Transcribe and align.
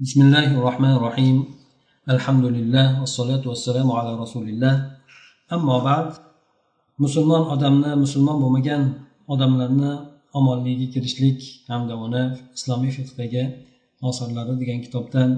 بسم 0.00 0.20
الله 0.26 0.56
الرحمن 0.56 0.92
الرحيم 0.96 1.36
الحمد 2.08 2.44
لله 2.56 2.86
والصلاة 3.00 3.44
والسلام 3.44 3.88
على 3.98 4.16
رسول 4.16 4.48
الله 4.48 4.74
أما 5.52 5.76
بعد 5.84 6.08
musulmon 6.96 7.52
odamni 7.52 7.92
musulmon 8.00 8.40
bo'lmagan 8.42 8.82
odamlarni 9.28 9.92
omonligiga 10.32 10.86
kirishlik 10.94 11.40
hamda 11.68 11.94
uni 12.06 12.22
islomiy 12.56 12.92
fiqhiga 12.96 13.44
osirlari 14.08 14.52
degan 14.60 14.78
kitobdan 14.84 15.30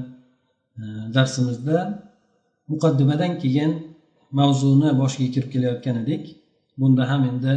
e, 0.78 0.82
darsimizda 1.14 1.78
muqaddimadan 2.70 3.32
keyin 3.42 3.72
mavzuni 4.38 4.88
boshiga 5.00 5.28
kirib 5.34 5.50
kelayotgan 5.54 5.96
edik 6.02 6.22
bunda 6.80 7.02
ham 7.10 7.22
endi 7.30 7.54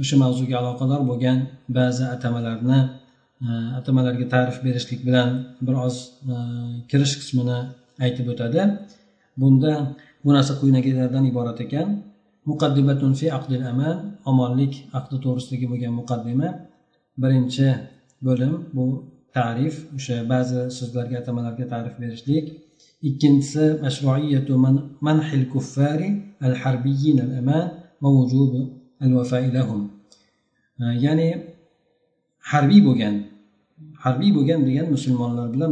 o'sha 0.00 0.16
mavzuga 0.24 0.54
aloqador 0.62 1.00
bo'lgan 1.10 1.38
ba'zi 1.78 2.04
atamalarni 2.14 2.80
atamalarga 3.79 4.25
ta'rif 4.33 4.57
berishlik 4.65 5.01
bilan 5.07 5.29
biroz 5.67 5.95
e, 6.33 6.35
kirish 6.89 7.13
qismini 7.21 7.59
aytib 8.05 8.27
o'tadi 8.33 8.61
bunda 9.41 9.71
bu 10.23 10.29
narsa 10.35 10.53
quyidagilardan 10.61 11.23
iborat 11.31 11.59
ekan 11.65 11.87
muqaddimatun 12.49 13.11
fi 13.19 13.25
aqdil 13.37 13.63
aman 13.71 13.95
omonlik 14.31 14.73
aqdi 14.99 15.15
to'g'risidagi 15.23 15.65
bo'lgan 15.71 15.93
muqaddima 15.99 16.49
birinchi 17.21 17.67
bo'lim 18.27 18.53
bu 18.75 18.85
ta'rif 19.37 19.75
o'sha 19.97 20.17
ba'zi 20.33 20.61
so'zlarga 20.77 21.15
atamalarga 21.21 21.65
ta'rif 21.73 21.95
berishlik 22.01 22.45
ikkinchisi 23.09 23.63
mashruiyatu 23.85 24.53
manhil 25.07 25.45
kuffari 25.53 26.09
al 26.47 26.55
harbiyyin 26.61 27.17
al 27.25 27.31
aman 27.41 27.65
va 28.03 28.09
vujub 28.17 28.53
al 29.03 29.11
vafai 29.17 29.47
lahum 29.57 29.81
ya'ni 31.05 31.29
harbiy 32.51 32.81
bo'lgan 32.87 33.15
harbiy 34.03 34.31
bo'lgan 34.37 34.61
degan 34.67 34.87
musulmonlar 34.95 35.47
bilan 35.53 35.71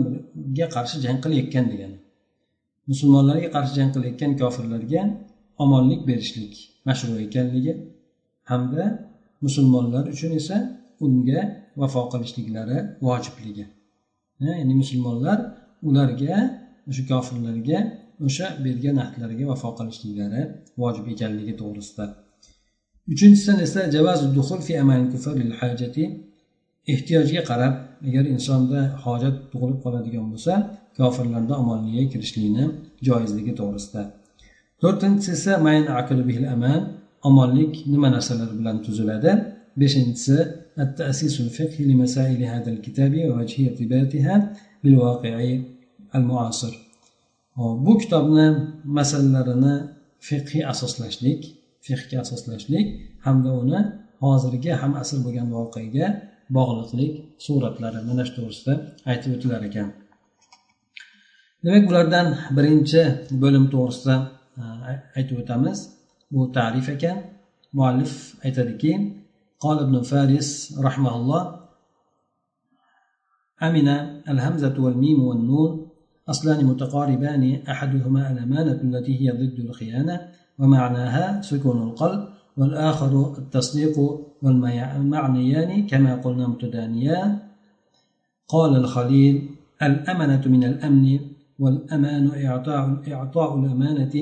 qarshi 0.75 0.97
jang 1.05 1.17
qilayotgan 1.23 1.65
degani. 1.71 1.97
Musulmonlarga 2.91 3.49
qarshi 3.55 3.73
jang 3.79 3.91
qilayotgan 3.95 4.31
kofirlarga 4.41 5.01
omonlik 5.63 6.01
berishlik 6.09 6.53
mashru 6.87 7.13
ekanligi 7.25 7.73
hamda 8.51 8.83
musulmonlar 9.45 10.03
uchun 10.13 10.31
esa 10.41 10.55
unga 11.05 11.41
vafo 11.81 12.01
qilishliklari 12.11 12.77
vojibligi. 13.05 13.65
Ya'ni 14.45 14.73
musulmonlar 14.81 15.37
ularga 15.89 16.35
o'sha 16.89 17.03
kofirlarga 17.11 17.77
o'sha 18.27 18.45
bergan 18.65 18.97
ahdlariga 19.05 19.45
vafo 19.51 19.69
qilishliklari 19.79 20.41
vojib 20.81 21.05
ekanligi 21.13 21.53
to'g'risida. 21.61 22.05
Uchinchisidan 23.13 23.59
esa 23.67 23.81
ehtiyojga 26.92 27.42
qarab 27.50 27.74
agar 28.08 28.24
insonda 28.34 28.80
hojat 29.04 29.36
tug'ilib 29.52 29.78
qoladigan 29.84 30.26
bo'lsa 30.32 30.52
kofirlarda 30.98 31.54
omonlikka 31.62 32.04
kirishlikni 32.12 32.64
joizligi 33.06 33.52
to'g'risida 33.60 34.02
to'rtinchisi 34.82 35.30
esa 35.38 35.52
mayn 35.66 35.84
bihil 36.28 36.46
aman 36.56 36.80
omonlik 37.28 37.72
nima 37.92 38.08
narsalar 38.16 38.50
bilan 38.58 38.76
tuziladi 38.86 39.30
beshinchisi 39.80 40.38
التأسيس 40.84 41.40
الفقهي 41.40 41.84
لمسائل 41.84 42.40
هذا 42.44 42.70
الكتاب 42.74 43.12
ووجه 43.28 43.58
ارتباطها 43.70 44.52
بالواقع 44.82 45.58
المعاصر 46.14 46.74
bu 47.56 47.98
kitobni 47.98 48.46
masalalarini 48.84 49.74
fiqhiy 50.28 50.62
asoslashlik 50.72 51.40
fiqga 51.86 52.16
asoslashlik 52.24 52.86
hamda 53.26 53.50
uni 53.62 53.80
hozirgi 54.24 54.70
ham 54.80 54.92
asr 55.02 55.18
bo'lgan 55.26 55.48
voqeaga 55.56 56.06
bog'liqlik 56.56 57.12
suratlari 57.46 58.00
mana 58.08 58.22
shu 58.26 58.32
to'g'risida 58.38 58.74
aytib 59.10 59.30
o'tilar 59.36 59.62
ekan 59.68 59.88
demak 61.64 61.84
bulardan 61.88 62.26
birinchi 62.56 63.02
bo'lim 63.42 63.64
to'g'risida 63.74 64.14
e, 64.62 64.64
aytib 65.18 65.36
o'tamiz 65.42 65.78
bu 66.34 66.40
ta'rif 66.56 66.86
ekan 66.96 67.16
muallif 67.76 68.12
aytadiki 68.46 68.92
قال 69.64 69.78
ابن 69.78 69.96
فارس 70.02 70.78
رحمه 70.78 71.16
الله 71.16 71.60
أمن 73.62 73.88
الهمزة 74.32 74.74
والميم 74.84 75.22
والنون 75.22 75.88
أصلان 76.28 76.64
متقاربان 76.64 77.62
أحدهما 77.68 78.32
الأمانة 78.32 78.72
التي 78.72 79.20
هي 79.20 79.30
ضد 79.30 79.58
الخيانة 79.60 80.28
ومعناها 80.58 81.40
سكون 81.40 81.82
القلب 81.82 82.27
والآخر 82.58 83.34
التصديق 83.38 83.96
والمعنيان 84.42 85.86
كما 85.86 86.14
قلنا 86.14 86.48
متدانيان 86.48 87.38
قال 88.48 88.76
الخليل 88.76 89.34
الأمنة 89.82 90.42
من 90.46 90.64
الأمن 90.64 91.20
والأمان 91.58 92.46
إعطاء 92.46 93.02
إعطاء 93.12 93.58
الأمانة 93.58 94.14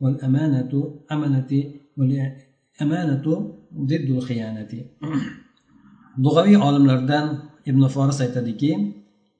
والأمانة 0.00 0.72
أمنة 1.12 1.52
والأمانة 1.96 3.26
ضد 3.88 4.08
الخيانة 4.10 4.72
lug'aviy 6.24 6.56
olimlardan 6.68 7.26
ibn 7.70 7.82
foris 7.94 8.18
aytadiki 8.20 8.70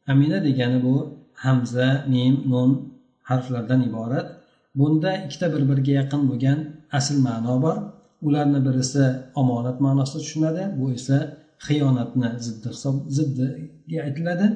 amina 0.07 0.39
degani 0.47 0.79
bu 0.85 0.95
hamza 1.45 1.89
mim 2.13 2.35
nun 2.51 2.71
harflardan 3.29 3.81
iborat 3.89 4.27
bunda 4.79 5.11
ikkita 5.25 5.47
bir 5.55 5.63
biriga 5.71 5.93
yaqin 6.01 6.23
bo'lgan 6.31 6.59
asl 6.99 7.17
ma'no 7.27 7.55
bor 7.65 7.77
Ularni 8.28 8.60
birisi 8.68 9.04
omonat 9.42 9.78
ma'nosida 9.86 10.20
tushunadi 10.24 10.64
bu 10.80 10.86
esa 10.98 11.18
xiyonatni 11.66 12.30
ziddi 12.46 12.68
hisob 12.76 12.96
ziddiga 13.18 14.00
aytiladi. 14.08 14.48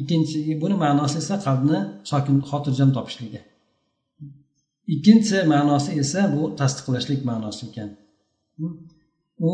Ikkinchi 0.00 0.38
buni 0.62 0.76
ma'nosi 0.84 1.16
esa 1.22 1.34
qalbni 1.46 1.78
sokin 2.10 2.36
xotirjam 2.48 2.90
topishligi 2.96 3.40
ikkinchi 4.94 5.38
ma'nosi 5.52 5.90
esa 6.02 6.20
bu 6.34 6.42
tasdiqlashlik 6.60 7.20
ma'nosi 7.30 7.62
ekan. 7.70 7.90
U 9.50 9.52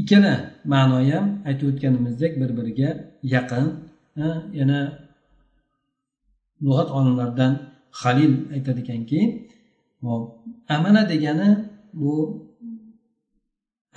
ikkala 0.00 0.34
ma'no 0.72 0.98
ham 1.10 1.24
aytib 1.48 1.66
o'tganimizdek 1.70 2.32
bir 2.40 2.50
biriga 2.58 2.90
yaqin 3.34 3.66
yana 4.60 4.80
lug'at 6.66 6.88
olimlaridan 6.98 7.52
halil 8.00 8.32
aytadi 8.54 8.80
ekanki 8.84 9.20
amana 10.76 11.02
degani 11.12 11.50
bu 12.00 12.12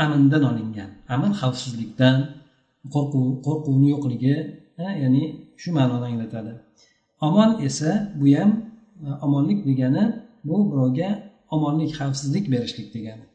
amindan 0.03 0.43
olingan. 0.51 0.89
Amin 1.13 1.31
xavfsizlikdan 1.41 2.15
qo'rquv 2.93 3.25
qo'rquvni 3.45 3.87
yo'qligi 3.93 4.35
ya'ni 5.03 5.23
shu 5.61 5.69
ma'noni 5.77 6.05
anglatadi. 6.09 6.53
Omon 7.27 7.51
esa 7.67 7.91
bu 8.19 8.27
ham 8.37 8.51
e, 9.05 9.09
omonlik 9.25 9.59
degani 9.69 10.03
bu 10.47 10.57
birovga 10.71 11.09
omonlik 11.55 11.91
xavfsizlik 11.99 12.45
berishlik 12.53 12.87
degani. 12.95 13.25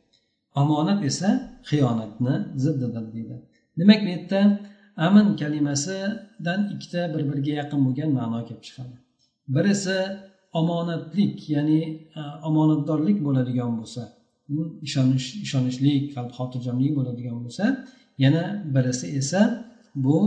Omonat 0.62 1.00
esa 1.10 1.28
xiyonatni 1.68 2.34
ziddidir 2.64 3.04
deydi. 3.14 3.36
Demak 3.78 4.00
bu 4.04 4.08
yerda 4.14 4.40
amin 5.06 5.26
kalimasidan 5.40 6.60
ikkita 6.74 7.00
bir 7.12 7.22
biriga 7.28 7.52
yaqin 7.60 7.80
bo'lgan 7.86 8.10
ma'no 8.18 8.38
kelib 8.48 8.62
chiqadi. 8.66 8.94
Birisi 9.54 9.98
omonatlik 10.60 11.36
ya'ni 11.54 11.80
e, 12.18 12.20
omonatdorlik 12.48 13.18
bo'ladigan 13.26 13.72
bo'lsa 13.78 14.02
ishonish 14.87 15.27
ishonishlik 15.45 16.03
qalb 16.15 16.31
xotirjamlik 16.37 16.91
bo'ladigan 16.97 17.37
bo'lsa 17.45 17.65
yana 18.23 18.43
birisi 18.73 19.07
esa 19.19 19.41
bu 20.05 20.17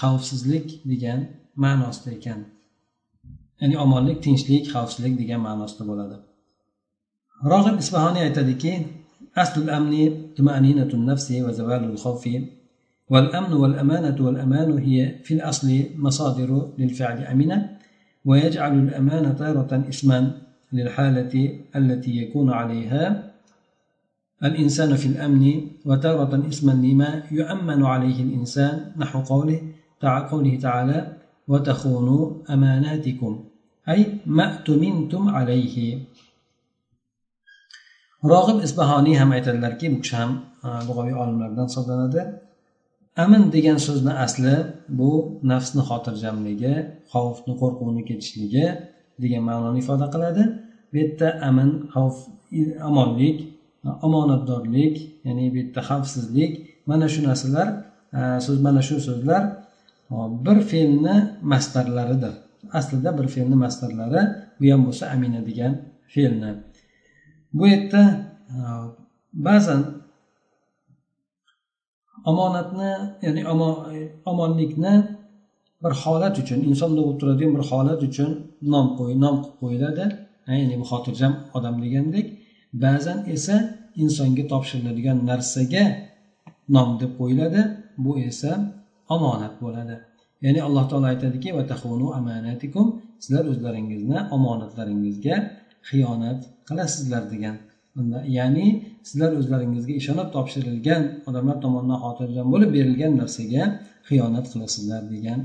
xavfsizlik 0.00 0.66
degan 0.90 1.20
ma'nosida 1.64 2.10
ekan 2.18 2.40
ya'ni 3.60 3.76
omonlik 3.84 4.18
tinchlik 4.26 4.64
xavfsizlik 4.74 5.14
degan 5.22 5.40
ma'nosida 5.48 5.84
bo'ladi 5.90 6.16
rog'ib 7.52 7.76
isfahoniy 7.82 8.22
aytadiki 8.28 8.72
أصل 9.42 9.62
الأمن 9.62 9.94
طمأنينة 10.36 10.90
النفس 10.98 11.32
وزوال 11.32 11.84
الخوف 11.84 12.28
والأمن 13.10 13.52
والأمانة 13.52 14.24
والأمان 14.26 14.78
هي 14.78 15.14
في 15.24 15.34
الأصل 15.34 15.68
مصادر 15.96 16.50
للفعل 16.78 17.18
أمنة 17.24 17.58
ويجعل 18.24 18.78
الأمان 18.78 19.36
تارة 19.36 19.88
اسما 19.88 20.32
للحالة 20.72 21.58
التي 21.76 22.16
يكون 22.22 22.50
عليها 22.50 23.31
الإنسان 24.44 24.96
في 24.96 25.06
الأمن 25.06 25.44
وتارة 25.88 26.48
اسما 26.48 26.72
لما 26.72 27.22
يؤمن 27.30 27.80
عليه 27.82 28.18
الإنسان 28.22 28.74
نحو 28.96 29.18
قوله 29.32 29.60
قوله 30.02 30.54
تعالى 30.66 30.98
وتخونوا 31.48 32.22
أماناتكم 32.50 33.32
أي 33.88 34.00
ما 34.26 34.44
اؤتمنتم 34.52 35.22
عليه 35.28 35.76
rog'ib 38.32 38.58
isbahoniy 38.66 39.16
ham 39.20 39.30
aytadilarki 39.36 39.86
bu 39.92 39.98
kishi 40.02 40.16
ham 40.20 40.32
lug'aviy 40.88 41.14
olimlardan 41.22 41.66
hisoblanadi 41.70 42.22
amin 43.24 43.42
degan 43.54 43.78
so'zni 43.86 44.12
asli 44.24 44.54
bu 44.98 45.10
nafsni 45.50 45.82
xotirjamligi 45.90 46.74
xavfni 47.12 47.54
qo'rquvni 47.60 48.02
ketishligi 48.08 48.66
degan 49.22 49.42
ma'noni 49.50 49.78
ifoda 49.82 50.06
qiladi 50.14 50.42
bu 50.90 50.94
yerda 51.02 51.28
amin 51.48 51.70
xavf 51.94 52.16
omonlik 52.88 53.38
omonatdorlik 54.07 54.95
ya'ni 55.25 55.45
bu 55.53 55.57
yerda 55.61 55.81
xavfsizlik. 55.89 56.51
Mana 56.89 57.07
shu 57.13 57.21
narsalar 57.29 57.67
e, 58.17 58.19
so'z 58.45 58.57
mana 58.65 58.81
shu 58.87 58.95
so'zlar 59.07 59.43
bir 60.45 60.57
fe'lni 60.71 61.15
mastarlaridir 61.51 62.33
aslida 62.79 63.09
bir 63.17 63.27
fe'lni 63.33 63.55
mastarlari 63.65 64.21
bu 64.59 64.65
ham 64.71 64.81
bo'lsa 64.87 65.03
amina 65.13 65.41
degan 65.49 65.73
fe'lni. 66.13 66.51
Bu 67.57 67.63
yerda 67.73 68.01
e, 68.55 68.57
ba'zan 69.47 69.81
omonatni 72.31 72.91
ya'ni 73.25 73.41
omonlikni 74.31 74.93
bir 75.83 75.93
holat 76.03 76.35
uchun 76.41 76.59
insonda 76.69 76.99
bo'lib 77.05 77.17
turadigan 77.21 77.51
bir 77.57 77.63
holat 77.71 78.01
uchun 78.09 78.29
nom 78.73 78.87
qo'y 78.97 79.13
nom 79.23 79.35
qilib 79.43 79.57
qo'yiladi. 79.61 80.05
Ya'ni 80.61 80.75
bu 80.81 80.85
xotirjam 80.91 81.33
odam 81.57 81.75
degandek. 81.83 82.27
Ba'zan 82.73 83.19
esa 83.35 83.55
insonga 84.03 84.43
topshiriladigan 84.51 85.17
narsaga 85.29 85.83
nom 86.75 86.89
deb 87.01 87.11
qo'yiladi. 87.19 87.61
Bu 88.05 88.11
esa 88.29 88.51
omonat 89.15 89.53
bo'ladi. 89.63 89.95
Ya'ni 90.45 90.59
alloh 90.67 90.85
taolo 90.89 91.07
aytadiki 91.13 91.49
sizlar 93.23 93.45
o'zlaringizni 93.51 94.19
omonatlaringizga 94.35 95.35
xiyonat 95.89 96.39
qilasizlar 96.67 97.23
degan. 97.33 97.55
Ya'ni 98.37 98.67
sizlar 99.07 99.31
o'zlaringizga 99.39 99.93
ishonib 100.01 100.27
topshirilgan 100.35 101.03
odamlar 101.29 101.57
tomonidan 101.65 101.99
xotirjam 102.05 102.47
bo'lib 102.53 102.69
berilgan 102.77 103.13
narsaga 103.21 103.63
xiyonat 104.09 104.45
qilasizlar 104.53 105.03
degan. 105.13 105.39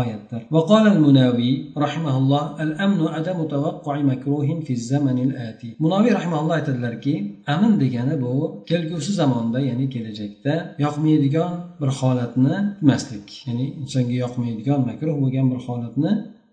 oyatdir 0.00 0.40
وقال 0.50 0.84
المناوي 0.94 1.52
رحمه 1.84 2.14
الله 2.20 2.42
الأمن 2.64 3.00
عدم 3.14 3.38
توقع 3.54 3.94
مكروه 4.10 4.48
في 4.66 4.72
الزمن 4.78 5.18
الآتي 5.18 5.70
munoviy 5.84 6.12
rahimaulloh 6.18 6.54
aytadilarki 6.60 7.14
amin 7.54 7.72
degani 7.82 8.14
bu 8.22 8.32
kelgusi 8.68 9.12
zamonda 9.20 9.58
ya'ni 9.68 9.86
kelajakda 9.94 10.54
yoqmaydigan 10.84 11.52
bir 11.80 11.90
holatni 11.98 12.54
kutmaslik 12.78 13.26
ya'ni 13.46 13.66
insonga 13.82 14.16
yoqmaydigan 14.24 14.80
makruh 14.90 15.14
bo'lgan 15.22 15.46
bir 15.52 15.60
holatni 15.66 16.12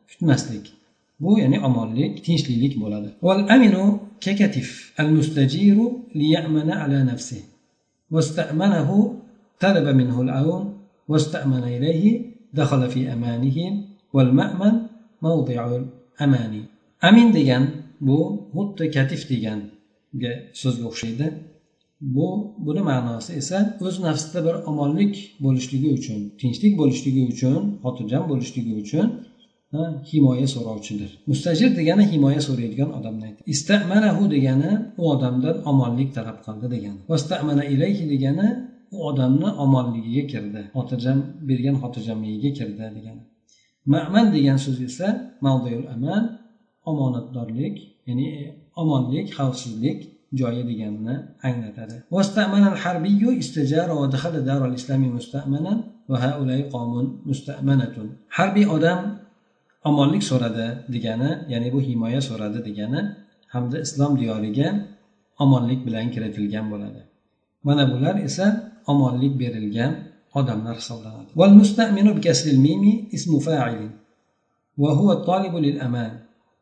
kutmaslik 0.09 0.65
bu 1.23 1.31
ya'ni 1.41 1.57
omonlik 1.67 2.13
tinchliklik 2.25 2.73
bo'ladi 2.83 3.09
والأمن 3.27 3.75
ككتف 4.25 4.69
المستجير 5.03 5.77
ليأمن 6.19 6.69
على 6.81 6.99
نفسه 7.11 7.41
واستأمنه 8.13 8.89
طلب 9.63 9.85
منه 9.99 10.17
العون 10.25 10.63
واستأمن 11.11 11.63
إليه 11.75 12.05
دخل 12.53 12.81
في 12.93 13.13
أمانه 13.13 13.57
والمأمن 14.13 14.73
موضع 15.21 15.59
الأماني 15.79 16.63
amin 17.01 17.33
degan 17.33 17.63
bu 18.01 18.17
xuddi 18.53 18.85
katif 18.95 19.21
deganga 19.31 20.33
so'zga 20.61 20.85
o'xshaydi 20.91 21.27
bu 22.15 22.27
buni 22.65 22.81
ma'nosi 22.89 23.31
esa 23.41 23.57
o'z 23.87 23.95
nafsida 24.05 24.39
bir 24.47 24.55
omonlik 24.69 25.13
bo'lishligi 25.45 25.89
uchun 25.97 26.19
tinchlik 26.41 26.73
bo'lishligi 26.81 27.23
uchun 27.33 27.61
xotirjam 27.83 28.23
bo'lishligi 28.31 28.73
uchun 28.83 29.07
himoya 30.11 30.47
so'rovchidir 30.55 31.11
mustajir 31.29 31.69
degani 31.79 32.03
himoya 32.13 32.41
so'raydigan 32.47 32.89
odamni 32.97 33.23
aytadi 33.27 33.43
istamanahu 33.53 34.23
degani 34.35 34.71
u 35.01 35.03
odamdan 35.13 35.55
omonlik 35.71 36.09
talab 36.17 36.37
qildi 36.45 36.67
degani 36.75 36.99
vastamana 37.11 37.63
ilayhi 37.73 38.03
degani 38.13 38.47
u 38.94 38.96
odamni 39.08 39.48
omonligiga 39.64 40.24
kirdi. 40.32 40.62
Xotirjam 40.76 41.18
bergan 41.48 41.76
xotirjamligiga 41.82 42.50
kirdi 42.58 42.84
degan. 42.96 43.18
Ma'man 43.94 44.26
degan 44.36 44.58
so'z 44.64 44.78
esa 44.88 45.08
mavdiyul 45.46 45.86
aman 45.94 46.22
omonatdorlik 46.90 47.76
ya'ni 48.08 48.26
e, 48.40 48.42
omonlik 48.82 49.26
xavfsizlik 49.36 49.98
joyi 50.40 50.62
deganini 50.70 51.16
anglatadi. 51.48 51.96
Harbiy 58.38 58.66
odam 58.76 59.00
omonlik 59.88 60.22
so'radi 60.30 60.66
degani 60.94 61.30
ya'ni 61.52 61.68
bu 61.74 61.80
himoya 61.88 62.20
so'radi 62.28 62.58
degani 62.68 63.00
hamda 63.54 63.76
islom 63.86 64.12
diyoriga 64.20 64.68
omonlik 65.44 65.80
bilan 65.86 66.06
kiritilgan 66.14 66.66
bo'ladi. 66.72 67.00
Mana 67.66 67.84
bular 67.92 68.16
esa 68.28 68.46
omonlik 68.91 69.33
berilgan 69.41 69.91
odamlar 70.39 70.75
hisoblanadi 70.81 71.29
والمستأمن 71.39 72.07
بكسر 72.17 72.47
الميم 72.55 72.83
اسم 73.15 73.31
فاعل 73.47 73.79
وهو 74.83 75.07
الطالب 75.17 75.53
للأمان 75.65 76.11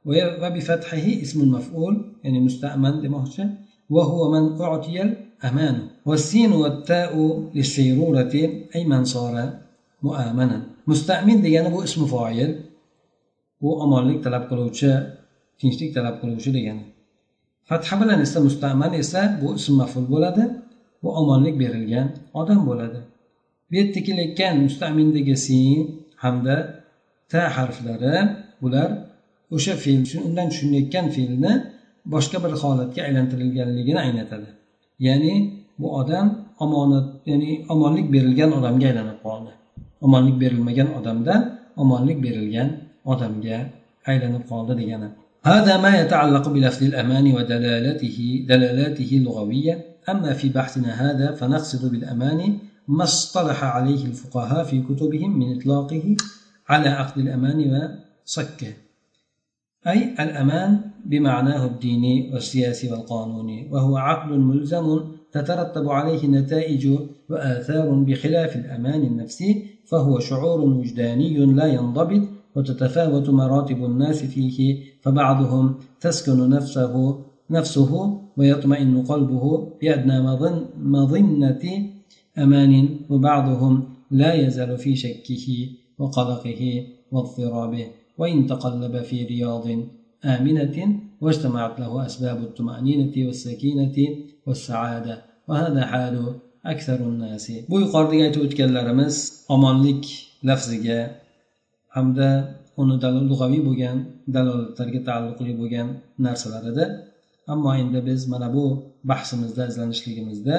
وبفتحه 0.05 1.05
اسم 1.25 1.37
المفعول 1.47 1.93
يعني 2.23 2.39
مستأمن 2.47 2.93
demoqchi 3.03 3.45
وهو 3.89 4.21
من 4.33 4.43
أعطي 4.61 4.97
الأمان 5.01 5.75
والسين 6.05 6.51
والتاء 6.61 7.13
للسيرورة 7.55 8.33
أي 8.75 8.81
من 8.91 9.03
صار 9.13 9.35
مؤمنا 10.03 10.57
مستأمن 10.87 11.37
degani 11.43 11.69
bu 11.73 11.79
ismi 11.83 12.07
foil 12.13 12.51
bu 13.61 13.69
omonlik 13.83 14.19
talab 14.23 14.43
qiluvchi 14.49 14.91
tinchlik 15.59 15.89
talab 15.95 16.15
qiluvchi 16.21 16.49
degani 16.57 16.83
fatha 17.69 17.93
bilan 18.01 18.19
esa 18.25 18.39
mustaman 18.47 18.91
esa 19.01 19.21
bu 19.41 19.47
ism 19.59 19.73
maful 19.81 20.05
bo'ladi 20.13 20.43
bu 21.03 21.09
omonlik 21.19 21.55
berilgan 21.61 22.07
odam 22.39 22.59
bo'ladi 22.69 22.99
bu 23.69 23.73
yerda 23.79 23.99
kelayotgan 24.07 24.55
mustamindagi 24.65 25.35
sin 25.45 25.79
hamda 26.23 26.55
ta 27.31 27.41
harflari 27.57 28.17
bular 28.61 28.89
o'sha 29.55 29.73
fe'l 29.83 30.01
undan 30.27 30.47
tushunayotgan 30.51 31.05
fe'lni 31.15 31.53
boshqa 32.13 32.37
bir 32.43 32.53
holatga 32.61 33.01
aylantirilganligini 33.07 33.99
anglatadi 34.07 34.49
ya'ni 35.07 35.33
bu 35.81 35.87
odam 36.01 36.27
omonat 36.65 37.07
ya'ni 37.29 37.51
omonlik 37.73 38.07
berilgan 38.15 38.51
odamga 38.59 38.85
aylanib 38.91 39.19
qoldi 39.25 39.51
omonlik 40.05 40.35
berilmagan 40.43 40.89
odamdan 40.99 41.41
omonlik 41.83 42.17
berilgan 42.25 42.69
odamga 43.11 43.57
aylanib 44.11 44.43
qoldi 44.51 44.73
degani 44.81 45.09
هذا 45.51 45.73
ما 45.83 45.91
يتعلق 46.01 46.45
بلفظ 46.55 46.81
الأمان 46.91 47.25
ودلالته 47.37 48.17
دلالاته 48.49 49.09
اللغوية 49.19 49.75
أما 50.08 50.32
في 50.32 50.48
بحثنا 50.48 51.10
هذا 51.10 51.34
فنقصد 51.34 51.90
بالأمان 51.90 52.58
ما 52.88 53.04
اصطلح 53.04 53.64
عليه 53.64 54.04
الفقهاء 54.04 54.64
في 54.64 54.80
كتبهم 54.82 55.38
من 55.38 55.58
إطلاقه 55.58 56.16
على 56.68 56.88
عقد 56.88 57.18
الأمان 57.18 57.98
وصكه. 58.26 58.72
أي 59.86 60.14
الأمان 60.20 60.80
بمعناه 61.04 61.66
الديني 61.66 62.30
والسياسي 62.32 62.92
والقانوني 62.92 63.68
وهو 63.70 63.96
عقد 63.96 64.32
ملزم 64.32 65.00
تترتب 65.32 65.88
عليه 65.88 66.26
نتائج 66.26 66.98
وآثار 67.30 67.90
بخلاف 67.90 68.56
الأمان 68.56 69.02
النفسي 69.02 69.66
فهو 69.86 70.18
شعور 70.18 70.60
وجداني 70.60 71.46
لا 71.46 71.66
ينضبط 71.66 72.28
وتتفاوت 72.54 73.30
مراتب 73.30 73.84
الناس 73.84 74.24
فيه 74.24 74.82
فبعضهم 75.02 75.74
تسكن 76.00 76.50
نفسه 76.50 77.24
نفسه 77.50 78.20
ويطمئن 78.38 78.94
قلبه 79.10 79.44
بأدنى 79.80 80.16
مظن 80.28 80.56
مظنة 80.96 81.64
أمان 82.38 82.72
وبعضهم 83.10 83.74
لا 84.10 84.30
يزال 84.34 84.78
في 84.78 84.96
شكه 84.96 85.46
وقلقه 85.98 86.62
واضطرابه. 87.12 87.86
وإن 88.18 88.46
تقلب 88.46 88.94
في 89.08 89.16
رياض 89.32 89.66
آمنة 90.24 90.76
واجتمعت 91.20 91.74
له 91.80 92.06
أسباب 92.06 92.38
الطمأنينة 92.48 93.14
والسكينة 93.26 93.96
والسعادة. 94.46 95.14
وهذا 95.48 95.82
حال 95.86 96.14
أكثر 96.66 96.98
الناس. 97.10 97.52
bu 97.68 97.80
yuqoridagi 97.80 98.22
aytib 98.26 98.42
o'tganlarimiz 98.46 99.44
omonlik 99.54 100.04
lafziga 100.48 100.98
hamda 101.96 102.28
uni 102.80 102.96
lug'aviy 103.30 103.62
bo'lgan 103.68 103.96
dalolatlarga 104.34 105.00
taalluqli 105.08 105.52
bo'lgan 105.60 105.88
narsalar 106.26 106.64
edi 106.72 106.84
ammo 107.52 107.70
endi 107.82 108.00
biz 108.08 108.20
mana 108.32 108.48
bu 108.56 108.64
bahsimizda 109.10 109.62
izlanishligimizda 109.70 110.56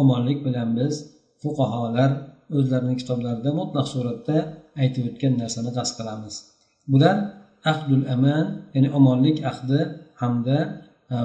omonlik 0.00 0.38
bilan 0.46 0.68
biz 0.78 0.94
fuqarolar 1.42 2.10
o'zlarini 2.58 2.94
kitoblarida 3.00 3.50
mutlaq 3.60 3.86
suratda 3.94 4.36
aytib 4.82 5.04
o'tgan 5.10 5.34
narsani 5.42 5.70
qasd 5.76 5.94
qilamiz. 5.98 6.34
Bular 6.92 7.16
ahdul 7.70 8.04
aman 8.14 8.46
ya'ni 8.74 8.88
omonlik 8.98 9.38
ahdi 9.50 9.80
hamda 10.22 10.58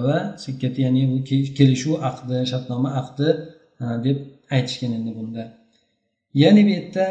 va 0.05 0.17
sikkati 0.43 0.79
ya'ni 0.85 1.03
bu 1.11 1.17
kelishuv 1.57 1.95
aqdi 2.09 2.37
shartnoma 2.51 2.89
aqdi 3.01 3.27
deb 4.05 4.17
aytishgan 4.55 4.91
endi 4.97 5.11
bunda. 5.17 5.43
Ya'ni 6.41 6.61
bu 6.67 6.71
yerda 6.77 7.05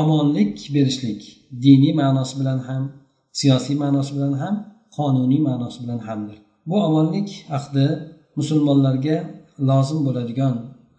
omonlik 0.00 0.56
berishlik 0.74 1.22
diniy 1.64 1.92
ma'nosi 2.00 2.34
bilan 2.40 2.60
ham 2.68 2.82
siyosiy 3.40 3.76
ma'nosi 3.82 4.10
bilan 4.16 4.34
ham 4.42 4.54
qonuniy 4.96 5.40
ma'nosi 5.48 5.78
bilan 5.82 6.00
hamdir. 6.08 6.38
Bu 6.70 6.76
omonlik 6.88 7.28
ahdi 7.58 7.86
musulmonlarga 8.38 9.16
lozim 9.68 10.00
bo'ladigan 10.06 10.54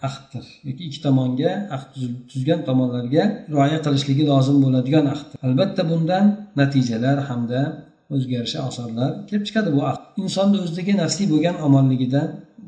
ahddir. 0.07 0.45
Yoki 0.67 0.81
ikki 0.87 0.99
tomonga 1.05 1.51
ahd 1.75 1.89
tuzgan 2.31 2.59
tomonlarga 2.67 3.23
rioya 3.53 3.79
qilishligi 3.85 4.23
lozim 4.31 4.57
bo'ladigan 4.63 5.05
ahddir. 5.13 5.37
Albatta 5.47 5.81
bundan 5.91 6.25
natijalar 6.59 7.17
hamda 7.29 7.61
o'ziga 8.13 8.33
yarasha 8.39 8.59
kelib 9.29 9.43
chiqadi 9.47 9.69
bu 9.75 9.81
ahd. 9.91 10.01
Insonni 10.23 10.57
o'zidagi 10.63 10.93
nafsiy 11.03 11.27
bo'lgan 11.33 11.55
omonligidan 11.67 12.27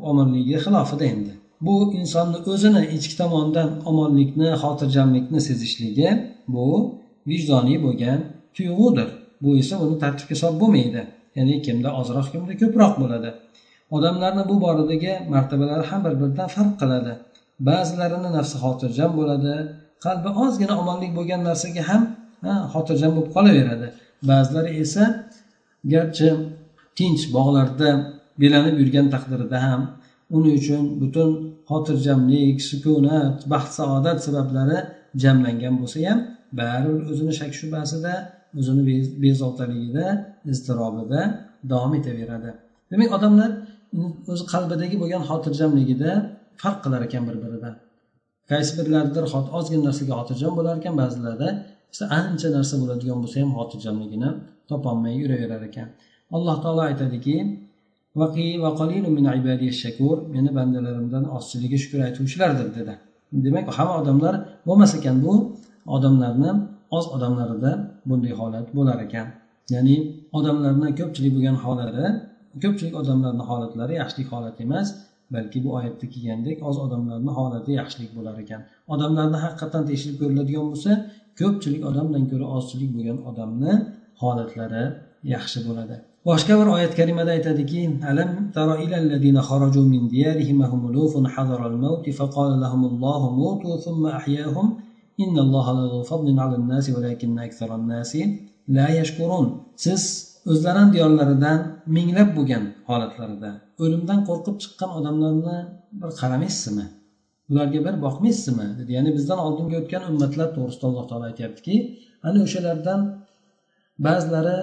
omonligiga 0.10 0.60
xilofida 0.66 1.06
endi. 1.14 1.34
Bu 1.66 1.76
insonni 2.02 2.38
o'zini 2.54 2.82
ichki 2.96 3.16
tomonidan 3.22 3.70
omonlikni 3.90 4.50
xotirjamlikni 4.64 5.40
sezishligi 5.48 6.10
bu 6.56 6.68
vijdoniy 7.30 7.78
bo'lgan 7.86 8.20
tuyg'udir. 8.56 9.10
Bu 9.44 9.50
esa 9.62 9.76
uni 9.84 9.96
tartibga 10.04 10.36
solib 10.42 10.60
bo'lmaydi. 10.64 11.02
Ya'ni 11.38 11.56
kimda 11.66 11.90
ozroq 12.00 12.28
kimda 12.34 12.54
ko'proq 12.62 12.94
bo'ladi. 13.02 13.30
Odamlarni 13.96 14.44
bu 14.50 14.56
boradagi 14.66 15.14
martabalari 15.34 15.86
ham 15.90 16.02
bir 16.06 16.14
biridan 16.22 16.50
farq 16.56 16.74
qiladi. 16.82 17.14
Ba'zilarini 17.70 18.30
nafsi 18.38 18.56
xotirjam 18.64 19.12
bo'ladi 19.20 19.54
qalbi 20.06 20.30
ozgina 20.44 20.74
omonlik 20.82 21.12
bo'lgan 21.18 21.42
narsaga 21.50 21.84
ham 21.90 22.02
xotirjam 22.74 23.12
bo'lib 23.16 23.32
qolaveradi. 23.36 23.88
Ba'zilari 24.30 24.72
esa 24.84 25.04
garchi 25.94 26.30
tinch 26.98 27.24
bog'larda 27.36 27.90
belanib 28.42 28.76
yurgan 28.82 29.08
taqdirida 29.14 29.58
ham 29.68 29.82
uning 30.38 30.56
uchun 30.62 30.84
butun 31.02 31.30
xotirjamlik 31.70 32.58
sukunat 32.70 33.38
baxt 33.54 33.72
saodat 33.80 34.18
sabablari 34.26 34.80
jamlangan 35.24 35.74
bo'lsa 35.82 35.98
ham 36.10 36.20
baribir 36.60 37.04
o'zini 37.12 37.34
shak 37.40 37.52
shubhasida 37.60 38.14
o'zini 38.60 38.82
bezovtaligida 39.26 40.06
iztirobida 40.52 41.22
davom 41.72 41.94
etaveradi. 42.00 42.52
Demak 42.92 43.12
odamlar 43.18 43.50
o'zi 44.34 44.44
qalbidagi 44.54 44.96
bo'lgan 45.02 45.24
xotirjamligida 45.30 46.12
farq 46.62 46.80
qilar 46.84 47.02
ekan 47.08 47.24
bir 47.30 47.38
biridan 47.44 47.76
qaysi 48.52 48.72
birlaridir 48.80 49.24
ozgina 49.58 49.84
narsaga 49.88 50.14
xotirjam 50.20 50.54
bo'lar 50.58 50.74
ekan 50.82 50.96
ba'zilarida 51.02 51.50
esa 51.94 52.04
ancha 52.20 52.48
narsa 52.58 52.76
bo'ladigan 52.82 53.18
bo'lsa 53.24 53.38
ham 53.44 53.52
xotirjamligini 53.60 54.30
topolmay 54.70 55.14
yuraverar 55.22 55.62
ekan. 55.70 55.88
Alloh 56.36 56.58
taolo 56.64 56.82
aytadiki 56.90 57.36
meni 60.36 60.50
bandalarimdan 60.58 61.24
ozchiligi 61.38 61.78
shukur 61.84 62.00
aytuvchilardir 62.08 62.68
dedi. 62.78 62.94
Demak 63.46 63.66
hamma 63.78 63.96
odamlar 64.02 64.34
bo'lmas 64.68 64.92
ekan 65.00 65.16
bu 65.26 65.34
odamlarni 65.96 66.52
oz 66.98 67.06
odamlarida 67.16 67.72
bunday 68.10 68.34
holat 68.42 68.68
bo'lar 68.78 68.98
ekan. 69.08 69.28
Ya'ni 69.74 69.96
odamlarni 70.38 70.90
ko'pchilik 71.00 71.32
bo'lgan 71.36 71.58
holati 71.64 72.06
ko'pchilik 72.64 72.96
odamlarni 73.02 73.44
holatlari 73.50 73.94
yaxshilik 74.02 74.28
holati 74.34 74.60
emas 74.68 74.88
balki 75.36 75.58
bu 75.66 75.70
oyatda 75.78 76.06
kelgandek 76.14 76.58
oz 76.70 76.78
odamlarni 76.86 77.32
holati 77.40 77.72
yaxshilik 77.80 78.12
bo'lar 78.18 78.36
ekan. 78.44 78.62
Odamlarni 78.94 79.38
haqiqatdan 79.46 79.84
tekshirib 79.90 80.18
ko'riladigan 80.22 80.66
bo'lsa 80.72 80.92
ko'pchilik 81.40 81.84
odamdan 81.90 82.24
ko'ra 82.32 82.46
ozchilik 82.58 82.90
bo'lgan 82.96 83.20
odamni 83.30 83.74
holatlari 84.22 84.84
yaxshi 85.36 85.60
bo'ladi. 85.68 85.96
Boshqa 86.30 86.54
bir 86.60 86.68
oyat 86.76 86.94
karimada 87.00 87.32
aytadiki 87.38 87.82
alam 88.12 88.30
taro 88.56 88.76
ilallazina 88.86 89.42
kharaju 89.50 89.82
min 89.94 90.04
diyarihim 90.14 90.60
hum 90.72 90.82
ulufun 90.90 91.26
hadara 91.34 91.64
al-maut 91.72 92.06
faqala 92.20 92.56
lahum 92.64 92.82
Allohu 92.90 93.28
mutu 93.40 93.70
thumma 93.86 94.10
ahyahum 94.20 94.68
inna 95.24 95.40
Alloha 95.46 95.72
la 95.78 96.04
fadlin 96.12 96.38
'ala 96.38 96.56
la 98.76 98.88
yashkurun 99.00 99.48
siz 99.84 100.02
o'zlarini 100.52 100.94
diyorlaridan 100.96 101.60
minglab 101.96 102.30
bo'lgan 102.38 102.64
holatlarida 102.90 103.52
o'limdan 103.84 104.20
qo'rqib 104.30 104.56
chiqqan 104.64 104.90
odamlarni 105.00 105.58
bir 106.02 106.10
qaramaysizmi 106.22 106.86
ularga 107.50 107.80
bir 107.88 107.96
boqmaysizmi 108.06 108.68
dedi. 108.80 108.92
Ya'ni 108.98 109.12
bizdan 109.18 109.40
oldingi 109.46 109.76
o'tgan 109.82 110.04
ummatlar 110.12 110.48
to'g'risida 110.56 110.86
alloh 110.90 111.06
taolo 111.10 111.26
aytyaptiki 111.32 111.76
ana 112.28 112.40
o'shalardan 112.46 113.00
ba'zilari 114.06 114.60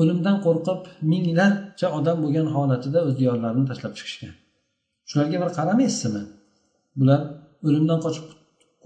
o'limdan 0.00 0.36
qo'rqib 0.46 0.80
minglarcha 1.12 1.86
odam 1.98 2.16
bo'lgan 2.24 2.48
holatida 2.56 2.98
o'z 3.06 3.14
diyorlarini 3.20 3.64
tashlab 3.70 3.92
chiqishgan. 3.98 4.34
Shularga 5.10 5.36
bir 5.42 5.50
qaramaysizmi 5.58 6.22
bular 7.00 7.20
o'limdan 7.68 7.98
qochib 8.04 8.26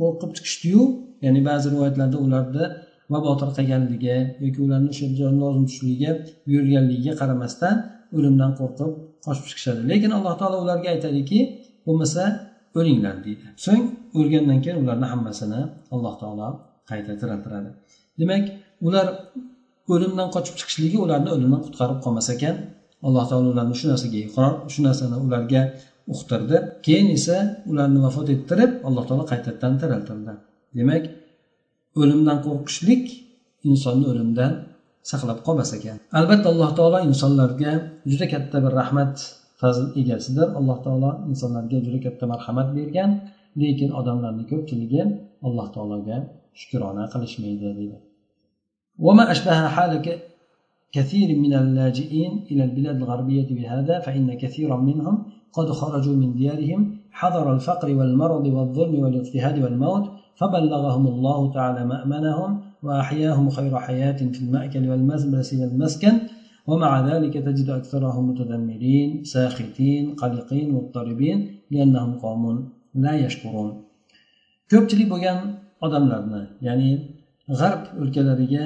qo'rqib 0.00 0.30
chiqishdiyu 0.37 0.83
ya'ni 1.25 1.40
ba'zi 1.49 1.66
rivoyatlarda 1.73 2.19
ularda 2.26 2.64
vabo 3.12 3.30
tarqaganligi 3.42 4.16
yoki 4.45 4.59
ularni 4.66 4.88
o'sha 4.92 5.07
lozim 5.42 5.64
tushligiga 5.71 6.11
buyurganligiga 6.47 7.12
qaramasdan 7.21 7.75
o'limdan 8.16 8.50
qo'rqib 8.61 8.90
qochib 9.25 9.45
chiqishadi. 9.50 9.80
Lekin 9.90 10.11
alloh 10.16 10.35
taolo 10.40 10.57
ularga 10.64 10.88
aytadiki 10.95 11.38
bo'lmasa 11.87 12.23
o'linglar 12.78 13.16
deydi. 13.26 13.47
So'ng 13.64 13.85
o'lgandan 14.19 14.59
keyin 14.64 14.78
ularni 14.83 15.07
hammasini 15.12 15.61
alloh 15.95 16.14
taolo 16.23 16.49
qayta 16.90 17.12
tiriltiradi. 17.21 17.71
Demak 18.21 18.45
ular 18.87 19.07
o'limdan 19.92 20.28
qochib 20.35 20.54
chiqishligi 20.61 20.99
ularni 21.04 21.30
o'limdan 21.37 21.61
qutqarib 21.66 21.99
qolmas 22.04 22.28
ekan. 22.37 22.57
Alloh 23.07 23.25
taolo 23.30 23.49
ularni 23.54 23.75
shu 23.80 23.87
narsaga 23.92 24.19
iqror 24.26 24.52
shu 24.73 24.80
narsani 24.88 25.16
ularga 25.26 25.62
uqtirdi 26.13 26.58
keyin 26.86 27.08
esa 27.17 27.38
ularni 27.72 28.00
vafot 28.05 28.27
ettirib 28.36 28.72
alloh 28.88 29.03
taolo 29.08 29.24
qaytadan 29.32 29.74
tiriltirdi 29.82 30.34
demak 30.77 31.03
o'limdan 32.01 32.38
qo'rqishlik 32.46 33.03
insonni 33.70 34.05
o'limdan 34.12 34.51
saqlab 35.12 35.39
qolmas 35.48 35.70
ekan 35.77 35.98
albatta 36.20 36.48
alloh 36.53 36.70
taolo 36.77 36.98
insonlarga 37.10 37.72
juda 38.12 38.25
katta 38.34 38.58
bir 38.65 38.74
rahmat 38.82 39.13
fazl 39.62 39.86
egasidir 40.01 40.48
alloh 40.60 40.77
taolo 40.86 41.12
insonlarga 41.32 41.77
juda 41.86 42.00
katta 42.05 42.24
marhamat 42.34 42.67
bergan 42.77 43.10
lekin 43.62 43.89
odamlarni 44.00 44.44
ko'pchiligi 44.51 45.01
alloh 45.48 45.67
taologa 45.75 46.17
shukrona 46.60 47.03
qilishmaydi 47.13 47.67
deydi 47.79 47.98
وما 49.05 49.24
أشبه 49.34 49.67
حال 49.75 49.91
كثير 50.96 51.29
من 51.44 51.53
اللاجئين 51.53 52.32
إلى 52.51 52.63
البلاد 52.63 52.96
الغربية 52.96 53.48
بهذا 53.58 54.00
فإن 54.00 54.27
كثيرا 54.38 54.77
منهم 54.89 55.15
قد 55.52 55.69
خرجوا 55.80 56.16
من 56.23 56.30
ديارهم 56.40 56.80
حذر 57.19 57.47
الفقر 57.57 57.88
والمرض 57.99 58.47
والظلم 58.57 58.95
والاضطهاد 59.02 59.57
والموت 59.62 60.04
فبلغهم 60.38 61.04
الله 61.07 61.52
تعالى 61.57 61.83
مأمنهم 61.92 62.50
وأحياهم 62.83 63.50
خير 63.50 63.73
حياة 63.87 64.21
في 64.35 64.40
المأكل 64.45 64.88
والملبس 64.90 65.54
والمسكن. 65.54 66.14
ومع 66.66 66.92
ذلك 67.11 67.35
تجد 67.35 67.69
أكثرهم 67.71 68.30
متذمرين 68.30 69.25
ساخطين 69.25 70.14
قلقين 70.23 70.66
مضطربين 70.75 71.38
لأنهم 71.71 72.12
قوم 72.25 72.45
لا 72.95 73.14
يشكرون. 73.25 73.71
ko'pchilik 74.71 75.09
bo'lgan 75.12 75.38
odamlarni 75.87 76.42
ya'ni 76.66 76.90
g'arb 77.61 77.83
o'lkalariga 78.02 78.64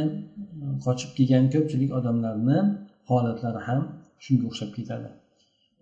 qochib 0.85 1.11
kelgan 1.17 1.45
ko'pchilik 1.55 1.91
odamlarni 1.99 2.59
holatlari 3.11 3.61
ham 3.69 3.83
shunga 4.25 4.45
o'xshab 4.51 4.71
ketadi 4.77 5.09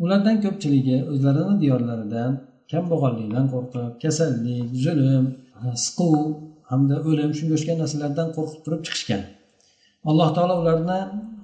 ulardan 0.02 0.37
ko'pchiligi 0.44 0.96
o'zlarini 1.12 1.54
diyorlaridan 1.62 2.30
kambag'allikdan 2.72 3.46
qo'rqib 3.52 3.92
kasallik 4.02 4.68
zulm 4.84 5.25
siquv 5.87 6.14
hamda 6.70 6.96
o'lim 7.08 7.30
shunga 7.38 7.54
o'xshagan 7.56 7.78
narsalardan 7.82 8.28
qo'rqib 8.37 8.61
turib 8.64 8.80
chiqishgan. 8.87 9.22
Alloh 10.11 10.28
taolo 10.37 10.54
ularni 10.62 10.99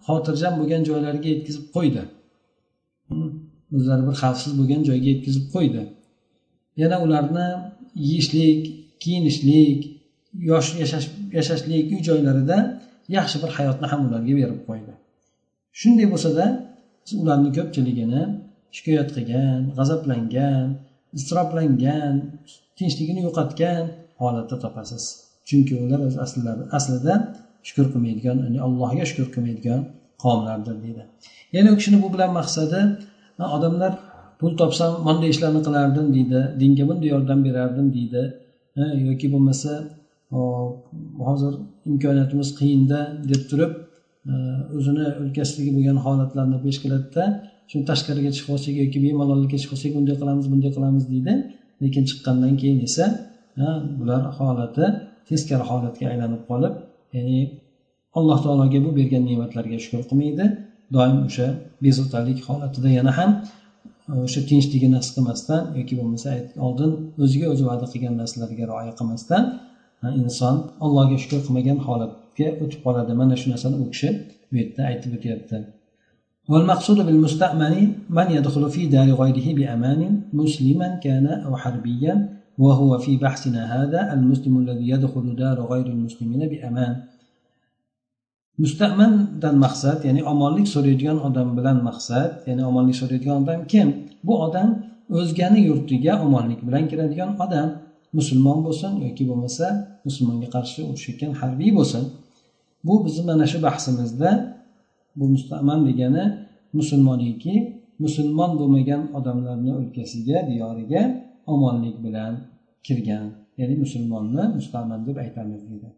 xotirjam 0.06 0.54
bo'lgan 0.60 0.82
joylariga 0.88 1.28
yetkazib 1.34 1.66
qo'ydi. 1.76 2.02
O'zlari 3.76 4.02
bir 4.08 4.16
xavfsiz 4.22 4.52
bo'lgan 4.58 4.82
joyga 4.88 5.08
yetkazib 5.14 5.46
qo'ydi. 5.54 5.82
Yana 6.82 6.96
ularni 7.04 7.46
yeyishlik 8.08 8.60
kiyinishlik 9.02 9.80
yosh 10.50 10.68
yashash 10.82 11.06
yashashlik 11.36 11.84
uy 11.94 12.00
joylarida 12.08 12.58
yaxshi 13.16 13.36
bir 13.42 13.50
hayotni 13.58 13.86
ham 13.92 14.00
ularga 14.06 14.32
berib 14.40 14.60
qo'ydi. 14.68 14.92
Shunday 15.80 16.06
bo'lsada 16.12 16.44
ularni 17.22 17.50
ko'pchiligini 17.58 18.22
shikoyat 18.76 19.08
qilgan 19.16 19.60
g'azablangan 19.78 20.66
iztiroblangan 21.16 22.14
tinchligini 22.78 23.20
yo'qotgan 23.26 23.82
holatda 24.22 24.56
topasiz. 24.64 25.04
Chunki 25.48 25.74
ular 25.84 26.00
o'z 26.08 26.14
aslida 26.78 27.14
shukur 27.66 27.86
qilmaydigan 27.92 28.36
ya'ni 28.44 28.58
allohga 28.66 29.04
shukur 29.10 29.28
qilmaydigan 29.34 29.80
qavmlardir 30.24 30.76
deydi. 30.84 31.02
Ya'ni 31.54 31.68
u 31.74 31.76
kishini 31.80 31.98
bu 32.04 32.08
bilan 32.14 32.30
maqsadi 32.38 32.80
odamlar 33.56 33.92
pul 34.40 34.52
topsam 34.60 34.92
bunday 35.06 35.30
ishlarni 35.34 35.60
qilardim 35.66 36.06
deydi 36.16 36.40
dinga 36.60 36.84
bunday 36.90 37.08
yordam 37.14 37.38
berardim 37.46 37.86
deydi. 37.96 38.22
Yoki 39.06 39.26
bo'lmasa 39.34 39.72
hozir 41.28 41.52
imkoniyatimiz 41.90 42.48
qiyinda 42.58 42.98
deb 43.30 43.42
turib 43.50 43.72
o'zini 44.78 45.06
o'lkasidagi 45.22 45.70
bo'lgan 45.76 45.98
holatlarni 46.06 46.58
pesh 46.64 46.78
qiladida 46.82 47.24
shu 47.70 47.76
tashqariga 47.90 48.30
chiqib 48.36 48.50
olsak 48.56 48.74
yoki 48.82 48.98
bemalollikka 49.04 49.58
chiqib 49.62 49.74
olsak 49.76 49.90
bunday 49.96 50.16
qilamiz 50.20 50.46
bunday 50.52 50.70
qilamiz 50.76 51.04
deydi. 51.12 51.32
Lekin 51.82 52.02
chiqqandan 52.10 52.52
keyin 52.60 52.78
esa 52.88 53.04
bular 53.98 54.22
holati 54.38 54.84
teskari 55.28 55.64
holatga 55.70 56.04
aylanib 56.12 56.42
qolib 56.50 56.74
ya'ni 57.16 57.38
alloh 58.18 58.38
taologa 58.44 58.78
bu 58.86 58.90
bergan 58.98 59.22
ne'matlarga 59.28 59.76
shukur 59.84 60.02
qilmaydi. 60.10 60.44
Doim 60.94 61.18
o'sha 61.28 61.46
bezovtalik 61.84 62.38
holatida 62.48 62.88
yana 62.98 63.12
ham 63.18 63.30
e, 64.12 64.14
o'sha 64.26 64.40
tinchligini 64.50 64.96
his 65.00 65.10
qilmasdan 65.16 65.62
yoki 65.78 65.94
bo'lmasa 66.00 66.28
oldin 66.66 66.90
o'ziga 67.24 67.46
o'zi 67.52 67.64
va'da 67.70 67.86
qilgan 67.92 68.14
narsalarga 68.20 68.64
rioya 68.70 68.92
qilmasdan 68.98 69.42
inson 70.22 70.56
allohga 70.84 71.16
shukur 71.22 71.40
qilmagan 71.46 71.78
holat 71.86 72.12
o'tib 72.63 72.79
qoladi 72.85 73.13
mana 73.21 73.35
shu 73.41 73.47
narsani 73.53 73.75
u 73.83 73.85
kishi 73.93 74.09
bu 74.49 74.55
yerda 74.61 74.81
aytib 74.91 75.11
o'tyapti 75.19 75.57
والمقصود 76.51 76.99
بالمستأمن 77.07 77.75
من 78.17 78.27
يدخل 78.37 78.63
في 78.75 78.81
دار 78.95 79.07
غيره 79.21 79.47
بأمان 79.57 80.01
مسلما 80.41 80.89
كان 81.05 81.27
أو 81.45 81.53
حربيا 81.63 82.13
وهو 82.63 82.91
في 83.03 83.11
بحثنا 83.23 83.61
هذا 83.75 84.13
المسلم 84.15 84.53
الذي 84.63 84.85
يدخل 84.93 85.25
دار 85.43 85.57
غير 85.71 85.87
المسلمين 85.95 86.41
بأمان 86.51 86.93
mustamandan 88.61 89.55
maqsad 89.65 90.05
ya'ni 90.07 90.21
omonlik 90.33 90.67
so'raydigan 90.73 91.17
odam 91.27 91.47
bilan 91.57 91.77
maqsad 91.89 92.31
ya'ni 92.47 92.63
omonlik 92.69 92.95
so'raydigan 93.01 93.37
odam 93.43 93.59
kim 93.71 93.87
bu 94.27 94.33
odam 94.45 94.69
o'zgani 95.19 95.59
yurtiga 95.69 96.13
omonlik 96.25 96.59
bilan 96.67 96.83
kiradigan 96.91 97.31
odam 97.45 97.69
musulmon 98.17 98.59
bo'lsin 98.65 98.91
yoki 99.05 99.23
bo'lmasa 99.29 99.65
musulmonga 100.07 100.47
qarshi 100.55 100.79
urushayotgan 100.89 101.31
harbiy 101.41 101.71
bo'lsin 101.79 102.03
bu 102.87 102.93
bizni 103.05 103.23
mana 103.29 103.45
shu 103.51 103.57
bahsimizda 103.67 104.29
bu 105.17 105.25
mustaman 105.33 105.79
degani 105.87 106.23
musulmoniki 106.77 107.53
musulmon 108.03 108.51
bo'lmagan 108.59 109.01
odamlarni 109.17 109.71
o'lkasiga 109.79 110.37
diyoriga 110.49 111.01
omonlik 111.53 111.95
bilan 112.05 112.33
kirgan 112.85 113.25
ya'ni 113.59 113.75
musulmonni 113.83 114.43
mustaman 114.57 114.99
deb 115.07 115.17
aytamiz 115.25 115.63
deydi 115.71 115.89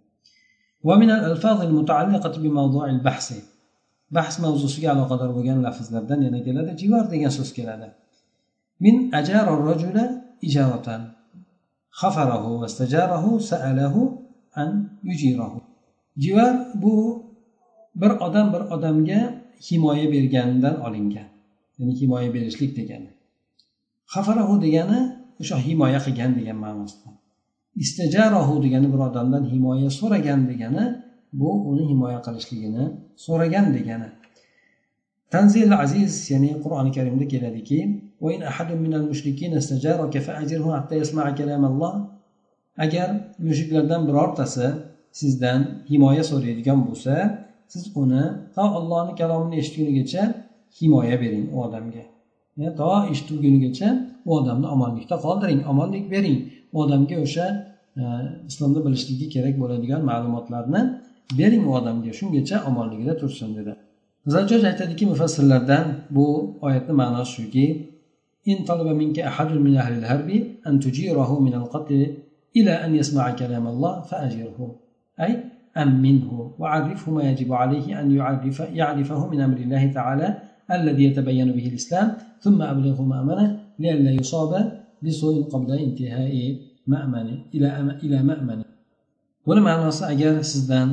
ومن 0.90 1.10
الألفاظ 1.18 1.58
المتعلقة 1.70 2.34
بموضوع 2.44 2.86
البحث 2.96 3.28
bahs 4.12 4.36
mavzusiga 4.44 4.90
aloqador 4.96 5.30
bo'lgan 5.38 5.60
lafzlardan 5.66 6.20
yana 6.28 6.40
keladi 6.46 6.72
jivar 6.82 7.06
degan 7.14 7.32
so'z 7.38 7.50
keladi 7.58 7.88
min 8.86 8.96
ajara 9.20 9.54
rajula 9.70 10.06
ijaratan 10.48 11.02
xafarahu 12.02 12.50
vastajarahu 12.62 13.30
sa'alahu 13.52 14.02
an 14.62 14.70
yujirahu 15.10 15.60
Jiva 16.23 16.47
bu 16.83 16.95
bir 18.01 18.13
odam 18.27 18.47
bir 18.55 18.63
odamga 18.75 19.21
himoya 19.71 20.07
berganidan 20.13 20.77
olingan. 20.87 21.29
Ya'ni 21.79 22.01
himoya 22.01 22.35
berishlik 22.35 22.77
degani. 22.77 23.11
Xafarahu 24.13 24.55
degani 24.65 25.01
o'sha 25.41 25.57
himoya 25.67 26.01
qilgan 26.07 26.31
degan 26.39 26.59
ma'nosida 26.65 27.11
istajarohu 27.77 28.63
degani 28.65 28.89
bir 28.93 29.01
odamdan 29.09 29.45
himoya 29.53 29.91
so'ragan 29.91 30.41
degani 30.51 30.85
bu 31.33 31.51
uni 31.71 31.85
himoya 31.91 32.21
qilishligini 32.27 32.85
so'ragan 33.27 33.67
degani. 33.77 34.09
Tanzil 35.31 35.73
aziz 35.85 36.13
ya'ni 36.33 36.51
qur'oni 36.63 36.91
karimda 36.97 37.27
keladiki 37.33 37.81
agar 42.85 43.09
mushuklardan 43.39 44.09
birortasi 44.09 44.67
sizdan 45.20 45.60
himoya 45.90 46.24
so'raydigan 46.32 46.80
bo'lsa 46.88 47.14
siz 47.74 47.84
uni 48.02 48.24
to 48.56 48.64
allohni 48.80 49.14
kalomini 49.20 49.56
eshitgunigacha 49.62 50.24
himoya 50.78 51.16
bering 51.24 51.46
u 51.56 51.58
odamga 51.66 52.04
to 52.80 52.92
eshitgunigacha 53.12 53.90
u 54.28 54.30
odamni 54.40 54.68
omonlikda 54.76 55.16
qoldiring 55.26 55.62
omonlik 55.72 56.06
bering 56.14 56.40
u 56.74 56.78
odamga 56.84 57.16
o'sha 57.26 57.46
e, 58.02 58.04
islomda 58.50 58.80
bilishligi 58.86 59.28
kerak 59.36 59.56
bo'ladigan 59.62 60.02
ma'lumotlarni 60.12 60.82
bering 61.40 61.64
u 61.70 61.72
odamga 61.80 62.12
shungacha 62.20 62.58
omonligida 62.70 63.14
tursin 63.22 63.50
dedi 63.58 63.74
zajjoj 64.34 64.64
aytadiki 64.72 65.06
mufassirlardan 65.12 65.86
bu 66.16 66.26
oyatni 66.68 66.94
ma'nosi 67.02 67.32
shuki 67.38 67.68
إن 68.52 68.58
طلب 68.70 68.88
منك 68.88 69.20
أحد 69.20 69.52
من 69.66 69.74
أهل 69.78 69.94
الهرب 70.00 70.30
أن 70.68 70.80
تجيره 70.80 71.40
من 71.40 71.54
القتل 71.54 72.18
إلى 72.58 72.72
أن 72.86 72.96
يسمع 72.96 73.32
كلام 73.32 73.68
الله 73.68 74.02
فأجره 74.02 74.60
أي 75.20 75.32
أمنه 75.78 76.52
وعرفه 76.60 77.12
ما 77.12 77.24
يجب 77.30 77.54
عليه 77.54 78.02
أن 78.02 78.12
يعرف 78.12 78.60
يعرفه 78.60 79.28
من 79.28 79.40
أمر 79.42 79.58
الله 79.58 79.84
تعالى 79.92 80.28
الذي 80.72 81.04
يتبين 81.04 81.52
به 81.52 81.66
الإسلام 81.68 82.08
ثم 82.40 82.62
أبلغه 82.62 83.02
مأمنه 83.02 83.60
لئلا 83.80 84.12
يصاب 84.12 84.52
بسوء 85.04 85.44
قبل 85.54 85.72
انتهاء 85.86 86.36
مأمن 86.88 87.28
إلى 87.56 87.68
إلى 88.04 88.24
مأمن 88.24 88.60
buni 89.46 89.62
ma'nosi 89.62 90.06
agar 90.06 90.42
sizdan 90.44 90.90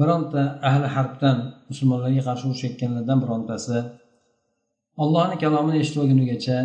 bironta 0.00 0.42
ahli 0.68 0.88
harbdan 0.96 1.38
musulmonlarga 1.68 2.22
qarshi 2.28 2.44
urushayotganlardan 2.48 3.18
birontasi 3.24 3.78
ollohni 5.02 5.36
kalomini 5.42 5.78
eshitib 5.82 6.00
olgunigacha 6.04 6.58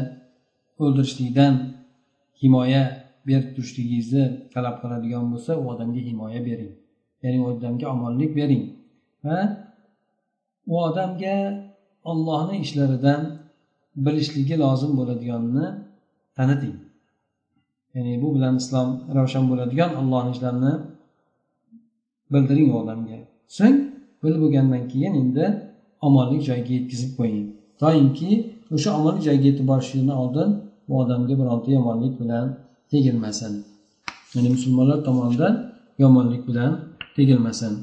o'ldirishlikdan 0.83 1.53
himoya 2.41 2.83
berib 3.27 3.49
turishligingizni 3.55 4.25
talab 4.53 4.75
qiladigan 4.81 5.25
bo'lsa 5.31 5.51
u 5.61 5.63
odamga 5.73 6.01
himoya 6.09 6.39
bering 6.47 6.71
ya'ni 7.22 7.38
u 7.42 7.46
odamga 7.50 7.86
omonlik 7.94 8.36
bering. 8.38 8.64
Va 9.24 9.38
u 10.72 10.74
odamga 10.88 11.36
ollohni 12.10 12.56
ishlaridan 12.64 13.20
bilishligi 14.04 14.56
lozim 14.64 14.92
bo'ladiganini 14.98 15.66
taniting. 16.36 16.76
Ya'ni 17.94 18.12
bu 18.22 18.28
bilan 18.34 18.54
islom 18.62 18.88
ravshan 19.16 19.44
bo'ladigan 19.50 19.90
ollohni 20.00 20.30
ishlarini 20.36 20.74
bildiring 22.32 22.68
u 22.72 22.74
odamga. 22.82 23.18
So'ng 23.56 23.76
bilib 24.22 24.40
bo'lgandan 24.44 24.82
keyin 24.92 25.14
endi 25.22 25.44
omonlik 26.06 26.42
joyiga 26.48 26.72
yetkazib 26.78 27.10
qo'ying. 27.18 27.46
Doimki 27.82 28.30
o'sha 28.74 28.90
omonlik 28.98 29.22
joyiga 29.28 29.46
yetib 29.50 29.66
borishini 29.70 30.14
oldin 30.22 30.48
bu 30.88 30.92
odamga 31.02 31.34
bironta 31.40 31.68
yomonlik 31.76 32.14
bilan 32.20 32.46
tegilmasin. 32.90 33.52
Ya'ni 34.34 34.48
musulmonlar 34.56 34.98
tomonidan 35.08 35.54
yomonlik 36.02 36.42
bilan 36.48 36.72
تيجي 37.16 37.34
تجلمسن 37.34 37.74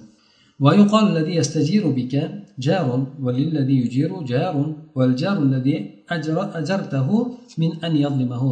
ويقال 0.60 1.18
الذي 1.18 1.36
يستجير 1.36 1.90
بك 1.90 2.14
جار 2.60 3.08
وللذي 3.22 3.76
يجير 3.84 4.24
جار 4.24 4.76
والجار 4.96 5.38
الذي 5.38 5.76
أجر 6.10 6.58
أجرته 6.60 7.08
من 7.58 7.72
أن 7.86 7.96
يظلمه 7.96 8.44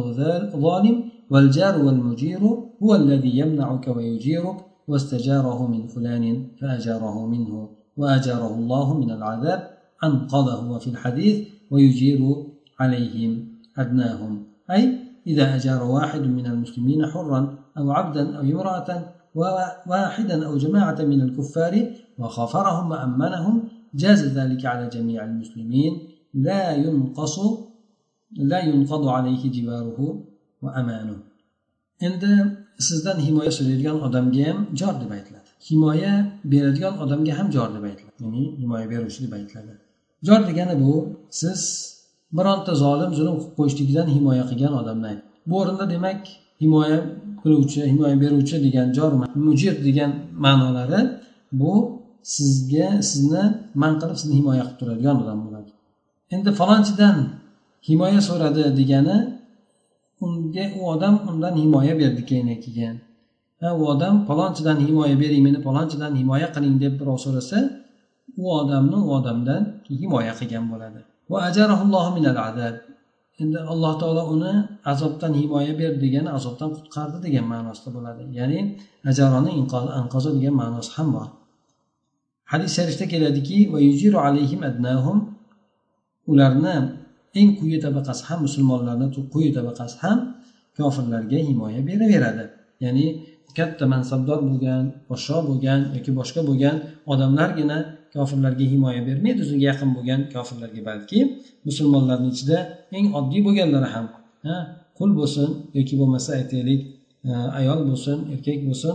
ظالم 0.64 0.96
والجار 1.30 1.84
والمجير 1.84 2.40
هو 2.82 2.94
الذي 2.94 3.38
يمنعك 3.38 3.96
ويجيرك 3.96 4.56
واستجاره 4.88 5.66
من 5.66 5.86
فلان 5.86 6.46
فأجاره 6.60 7.26
منه 7.26 7.68
وأجاره 7.96 8.54
الله 8.54 8.98
من 8.98 9.10
العذاب 9.10 9.70
أنقذه 10.04 10.70
وفي 10.70 10.90
الحديث 10.90 11.48
ويجير 11.70 12.20
عليهم 12.80 13.48
أدناهم. 13.78 14.42
أي 14.70 14.98
إذا 15.26 15.56
أجار 15.56 15.82
واحد 15.84 16.20
من 16.20 16.46
المسلمين 16.46 17.06
حرا 17.06 17.58
أو 17.78 17.90
عبدا 17.92 18.36
أو 18.36 18.42
امرأة 18.42 19.17
واحدا 19.91 20.47
أو 20.47 20.57
جماعة 20.57 20.99
من 21.11 21.21
الكفار 21.21 21.73
وخافرهم 22.19 22.91
وأمنهم 22.91 23.55
جاز 24.01 24.21
ذلك 24.37 24.65
على 24.65 24.89
جميع 24.95 25.19
المسلمين 25.25 25.93
لا 26.33 26.75
ينقص 26.75 27.39
لا 28.51 28.59
ينقض 28.59 29.07
عليه 29.07 29.43
جواره 29.51 29.99
وأمانه 30.61 31.17
endi 32.07 32.31
sizdan 32.87 33.17
himoya 33.27 33.51
so'raydigan 33.57 33.97
odamga 34.07 34.43
ham 34.49 34.57
jor 34.79 34.93
deb 35.01 35.11
aytiladi 35.17 35.49
himoya 35.69 36.13
beradigan 36.51 36.95
odamga 37.03 37.33
ham 37.39 37.47
jor 37.55 37.69
deb 37.75 37.83
aytiladi 37.89 38.17
ya'ni 38.23 38.43
himoya 38.61 38.85
beruvchi 38.91 39.19
deb 39.25 39.33
aytiladi 39.39 39.73
jor 40.27 40.41
degani 40.49 40.75
bu 40.83 40.93
siz 41.41 41.61
bironta 42.37 42.73
zolim 42.83 43.11
zulm 43.17 43.35
qilib 43.39 43.53
qo'yishligidan 43.57 44.07
himoya 44.15 44.43
qilgan 44.49 44.73
odamni 44.81 45.13
bu 45.49 45.53
o'rinda 45.61 45.85
demak 45.93 46.21
himoya 46.60 46.98
qiluvchi 47.40 47.80
himoya 47.92 48.16
beruvchi 48.22 48.56
degan 48.66 48.88
jor 48.96 49.12
mujir 49.46 49.74
degan 49.86 50.10
ma'nolari 50.44 51.00
bu 51.60 51.72
sizga 52.34 52.88
sizni 53.10 53.44
man 53.82 53.92
qilib 54.00 54.16
sizni 54.20 54.34
himoya 54.40 54.62
qilib 54.66 54.78
turadigan 54.80 55.16
odam 55.22 55.38
bo'ladi. 55.44 55.70
Endi 56.34 56.50
falonchidan 56.60 57.16
himoya 57.88 58.20
so'radi 58.28 58.64
degani 58.78 59.16
unga 60.24 60.64
u 60.78 60.80
odam 60.92 61.14
undan 61.30 61.54
himoya 61.62 61.94
berdi 62.00 62.22
keyin 62.28 62.48
keyin 62.64 62.96
u 63.80 63.82
odam 63.92 64.14
palonchidan 64.28 64.78
himoya 64.86 65.16
bering 65.22 65.42
meni 65.46 65.58
palonchidan 65.66 66.12
himoya 66.20 66.48
qiling 66.54 66.76
deb 66.82 66.92
birov 67.00 67.18
so'rasa 67.24 67.58
u 68.42 68.44
odamni 68.60 68.98
u 69.06 69.08
odamdan 69.18 69.62
himoya 70.00 70.32
qilgan 70.38 70.64
bo'ladi. 70.72 71.00
Endi 73.42 73.58
alloh 73.72 73.92
taolo 74.00 74.22
uni 74.34 74.52
azobdan 74.92 75.32
himoya 75.40 75.72
berdi 75.80 75.98
degani 76.04 76.30
azobdan 76.38 76.70
qutqardi 76.76 77.18
degan 77.26 77.46
ma'nosida 77.52 77.90
bo'ladi. 77.96 78.22
Ya'ni 78.38 78.60
ajaroni 79.10 79.50
anqozi 80.00 80.28
degan 80.36 80.54
ma'nosi 80.60 80.90
ham 80.96 81.08
bor. 81.16 81.28
Hadis 82.52 82.70
sharifda 82.76 83.04
keladiki 83.12 83.58
ularni 86.30 86.76
eng 87.40 87.50
quyi 87.60 87.78
tabaqasi 87.84 88.22
ham 88.28 88.38
musulmonlarni 88.46 89.06
quyi 89.32 89.50
tabaqasi 89.56 89.96
ham 90.02 90.18
kofirlarga 90.76 91.38
himoya 91.48 91.80
beraveradi. 91.88 92.44
Ya'ni 92.84 93.06
katta 93.56 93.84
mansabdor 93.92 94.38
bo'lgan 94.48 94.84
podsho 95.08 95.38
bo'lgan 95.48 95.80
yoki 95.96 96.10
boshqa 96.18 96.40
bo'lgan 96.48 96.76
odamlargina 97.12 97.78
kofirlarga 98.14 98.64
himoya 98.72 99.00
bermaydi 99.08 99.40
o'ziga 99.44 99.62
yaqin 99.70 99.90
bo'lgan 99.96 100.20
kofirlarga 100.34 100.82
balki 100.90 101.18
musulmonlarni 101.68 102.28
ichida 102.34 102.58
eng 102.96 103.06
oddiy 103.18 103.40
bo'lganlari 103.46 103.88
ham. 103.94 104.06
Qul 104.98 105.10
bo'lsin 105.20 105.48
yoki 105.76 105.94
bo'lmasa 106.00 106.30
aytaylik 106.38 106.80
e, 107.30 107.32
ayol 107.60 107.80
bo'lsin 107.88 108.18
erkak 108.34 108.58
bo'lsin 108.68 108.94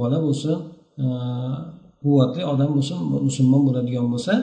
bola 0.00 0.18
bo'lsin 0.26 0.56
e, 1.02 1.06
quvvatli 2.02 2.42
odam 2.52 2.70
bo'lsin 2.76 2.98
musulmon 3.28 3.62
bo'ladigan 3.68 4.06
bo'lsa 4.14 4.34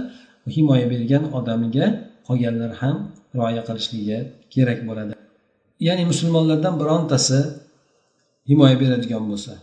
himoya 0.56 0.86
bergan 0.94 1.24
odamiga 1.38 1.86
qolganlar 2.28 2.72
ham 2.82 2.96
rioya 3.36 3.62
qilishligi 3.68 4.18
kerak 4.54 4.80
bo'ladi. 4.88 5.14
Ya'ni 5.88 6.04
musulmonlardan 6.12 6.74
birontasi 6.82 7.40
himoya 8.50 8.76
beradigan 8.82 9.24
bo'lsa. 9.32 9.54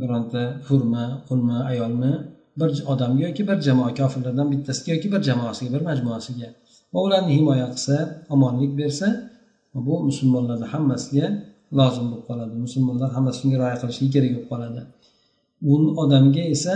Bironta 0.00 0.42
hurmi 0.66 1.04
qulmi 1.28 1.58
ayolmi 1.70 2.12
bir 2.59 2.69
odamga 2.91 3.21
yoki 3.27 3.43
bir 3.49 3.57
jamoa 3.67 3.91
kofirlardan 3.99 4.47
bittasiga 4.53 4.89
yoki 4.95 5.07
bir 5.13 5.21
jamoasiga 5.29 5.69
bir 5.75 5.81
majmuasiga 5.89 6.47
va 6.93 6.99
ularni 7.05 7.31
himoya 7.37 7.67
qilsa 7.73 7.95
omonlik 8.35 8.71
bersa 8.81 9.07
bu 9.87 9.93
musulmonlarni 10.09 10.67
hammasiga 10.73 11.25
lozim 11.79 12.05
bo'lib 12.11 12.25
qoladi 12.29 12.55
musulmonlar 12.65 13.09
hammasi 13.15 13.37
shunga 13.41 13.57
rioya 13.61 13.77
qilishligi 13.81 14.11
kerak 14.15 14.31
bo'lib 14.35 14.47
qoladi 14.51 14.81
u 15.71 15.73
odamga 16.03 16.43
esa 16.55 16.73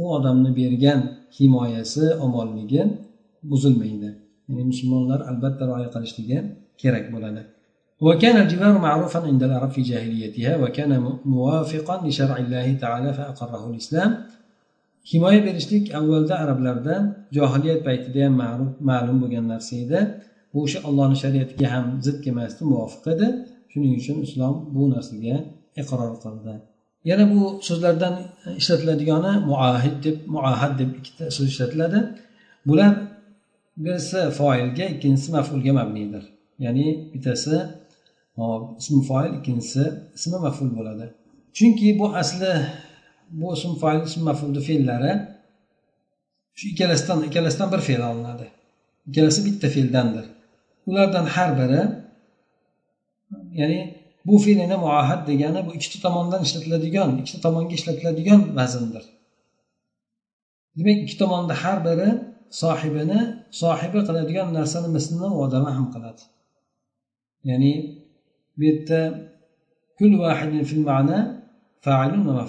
u 0.00 0.04
odamni 0.16 0.50
bergan 0.60 1.00
himoyasi 1.38 2.04
omonligi 2.26 2.82
buzilmaydi 3.50 4.10
ya'ni 4.48 4.64
musulmonlar 4.72 5.20
albatta 5.30 5.62
rioya 5.70 5.88
qilishligi 5.94 6.38
kerak 6.82 7.06
bo'ladi 7.16 7.42
وكان 8.06 8.36
الجوار 8.44 8.78
معروفا 8.78 9.20
عند 9.30 9.42
العرب 9.42 9.70
في 9.70 9.82
جاهليتها 9.90 10.52
وكان 10.62 10.90
موافقا 11.24 11.96
لشرع 12.06 12.36
الله 12.44 12.66
تعالى 12.82 13.10
فأقره 13.18 13.70
الإسلام 13.70 14.10
himoya 15.11 15.39
berishlik 15.47 15.85
avvalda 15.99 16.35
arablarda 16.43 16.95
johiliyat 17.37 17.81
paytida 17.87 18.19
ham 18.25 18.33
ma'ruf 18.43 18.71
ma'lum 18.89 19.17
bo'lgan 19.23 19.45
narsa 19.53 19.75
edi. 19.83 19.99
Bu 20.53 20.57
o'sha 20.65 20.79
ollohni 20.87 21.17
shariatiga 21.23 21.67
ham 21.73 21.85
zid 22.05 22.17
kelmasdi 22.25 22.61
muvofiq 22.71 23.05
edi. 23.13 23.27
Shuning 23.71 23.93
uchun 24.01 24.17
islom 24.27 24.55
bu 24.75 24.81
narsaga 24.93 25.35
iqror 25.81 26.13
qildi. 26.23 26.53
Yana 27.09 27.25
bu 27.33 27.41
so'zlardan 27.67 28.15
ishlatiladigani 28.61 29.33
muahid 29.49 29.95
deb 30.05 30.17
muahad 30.35 30.73
deb 30.79 30.89
ikkita 30.99 31.25
so'z 31.35 31.47
ishlatiladi. 31.53 31.99
Bular 32.67 32.91
birisi 33.83 34.19
foilga 34.39 34.85
ikkinchisi 34.93 35.29
mafulga 35.35 35.71
mabnidir. 35.79 36.23
Ya'ni 36.65 36.87
bittasi 37.13 37.55
ismi 38.81 39.01
foil 39.09 39.31
ikkinchisi 39.39 39.83
ismi 40.17 40.37
maful 40.45 40.69
bo'ladi. 40.77 41.05
Chunki 41.57 41.87
bu 41.99 42.05
asli 42.21 42.51
bu 43.39 43.53
ism 43.53 43.73
foil 43.81 44.01
ism 44.07 44.21
mafulni 44.29 44.61
fe'llari. 44.69 45.11
Shu 46.57 46.65
ikkalasidan 46.71 47.19
ikkalasidan 47.27 47.71
bir 47.73 47.81
fe'l 47.87 48.01
olinadi. 48.09 48.47
Ikkalasi 49.09 49.39
bitta 49.47 49.67
fe'ldandir. 49.75 50.25
Ulardan 50.89 51.25
har 51.35 51.51
biri 51.59 51.81
ya'ni 53.59 53.79
bu 54.27 54.35
fe'lini 54.45 54.77
muahad 54.85 55.21
degani 55.29 55.59
bu 55.67 55.71
ikkita 55.77 55.97
tomondan 56.05 56.41
ishlatiladigan 56.47 57.09
ikkita 57.21 57.39
tomonga 57.45 57.73
ishlatiladigan 57.79 58.41
vazndir. 58.57 59.03
Demak 60.77 60.97
ikki 61.03 61.15
tomonda 61.21 61.53
har 61.63 61.77
biri 61.87 62.09
sohibini 62.61 63.19
sohibi 63.61 63.99
qiladigan 64.07 64.47
narsani 64.57 64.89
mislini 64.97 65.27
u 65.35 65.37
odam 65.45 65.63
ham 65.77 65.87
qiladi. 65.93 66.21
Ya'ni 67.49 67.73
bu 68.57 68.63
yerda 68.69 68.99
kul 69.97 70.11
vahidin 70.23 70.63
fil 70.69 70.83
ma'na 70.89 71.17
fa'ilun 71.85 72.23
va 72.37 72.45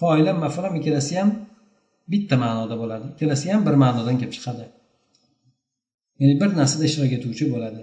foila 0.00 0.32
mafram 0.44 0.74
ikkalasi 0.80 1.12
ham 1.18 1.28
bitta 2.12 2.34
ma'noda 2.44 2.74
bo'ladi. 2.82 3.06
Ikkalasi 3.14 3.46
ham 3.52 3.60
bir 3.66 3.74
ma'nodan 3.82 4.16
kelib 4.20 4.32
chiqadi. 4.36 4.64
Ya'ni 6.20 6.34
bir 6.40 6.50
narsada 6.60 6.84
ishtirok 6.88 7.12
etuvchi 7.18 7.44
bo'ladi. 7.54 7.80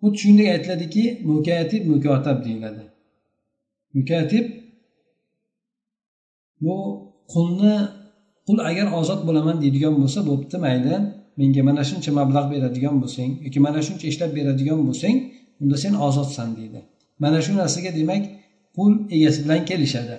Xuddi 0.00 0.16
shuningdek 0.20 0.48
aytiladiki 0.54 1.04
mukatib 1.30 1.82
mukotab 1.92 2.38
deyiladi. 2.46 2.84
Mukatib 3.96 4.46
bu 6.64 6.76
qulni 7.32 7.74
qul 8.46 8.58
agar 8.70 8.86
ozod 9.00 9.20
bo'laman 9.28 9.56
deydigan 9.62 9.94
bo'lsa 10.00 10.20
bo'pti 10.30 10.56
mayli 10.66 10.94
menga 11.38 11.62
mana 11.68 11.82
shuncha 11.90 12.10
mablag' 12.18 12.48
beradigan 12.52 12.96
bo'lsang 13.02 13.30
yoki 13.46 13.60
mana 13.66 13.80
shuncha 13.86 14.06
ishlab 14.12 14.30
beradigan 14.38 14.80
bo'lsang 14.88 15.16
unda 15.62 15.76
sen 15.84 15.94
ozodsan 16.06 16.48
deydi. 16.58 16.80
Mana 17.22 17.38
shu 17.44 17.52
narsaga 17.60 17.90
demak 17.98 18.22
qul 18.76 18.92
egasi 19.16 19.38
bilan 19.44 19.60
kelishadi. 19.70 20.16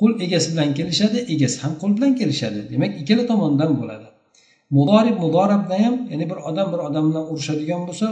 Qul 0.00 0.12
egasi 0.24 0.48
bilan 0.52 0.70
kelishadi 0.78 1.18
egasi 1.34 1.56
ham 1.62 1.72
qul 1.80 1.90
bilan 1.96 2.12
kelishadi 2.20 2.60
demak 2.72 2.92
ikkala 3.00 3.24
tomondan 3.30 3.70
bo'ladi 3.80 4.08
mudorib 4.76 5.16
mudorabda 5.24 5.76
ham 5.84 5.94
ya'ni 6.10 6.24
bir 6.30 6.38
odam 6.48 6.66
bir 6.72 6.80
odam 6.88 7.04
bilan 7.10 7.24
urushadigan 7.32 7.80
bo'lsa 7.88 8.06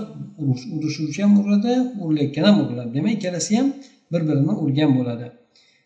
urushuvchi 0.76 1.20
ham 1.24 1.32
uradi 1.42 1.72
urilayotgan 2.02 2.44
ham 2.48 2.56
uriladi 2.64 2.90
demak 2.98 3.12
ikkalasi 3.18 3.52
ham 3.58 3.68
bir 4.12 4.22
birini 4.28 4.54
urgan 4.64 4.90
bo'ladi 4.98 5.26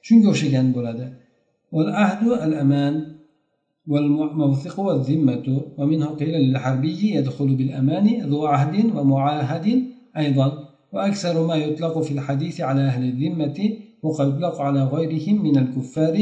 shunga 0.06 0.28
o'xshagan 0.32 0.66
bo'ladi 0.76 1.06
والموثق 3.92 4.76
والذمة 4.80 5.46
ومنه 5.78 6.06
قيل 6.06 6.34
للحربي 6.44 7.00
يدخل 7.16 7.48
بالأمان 7.58 8.06
ذو 8.30 8.46
عهد 8.46 8.74
ومعاهد 8.96 9.66
أيضا 10.16 10.48
وأكثر 10.92 11.46
ما 11.46 11.56
يطلق 11.56 11.94
في 12.06 12.12
الحديث 12.16 12.60
على 12.60 12.80
أهل 12.80 13.02
الذمة 13.04 13.58
وقد 14.03 14.27
يطلق 14.27 14.55
على 14.61 14.81
غيرهم 14.83 15.35
من 15.47 15.55
الكفار 15.63 16.15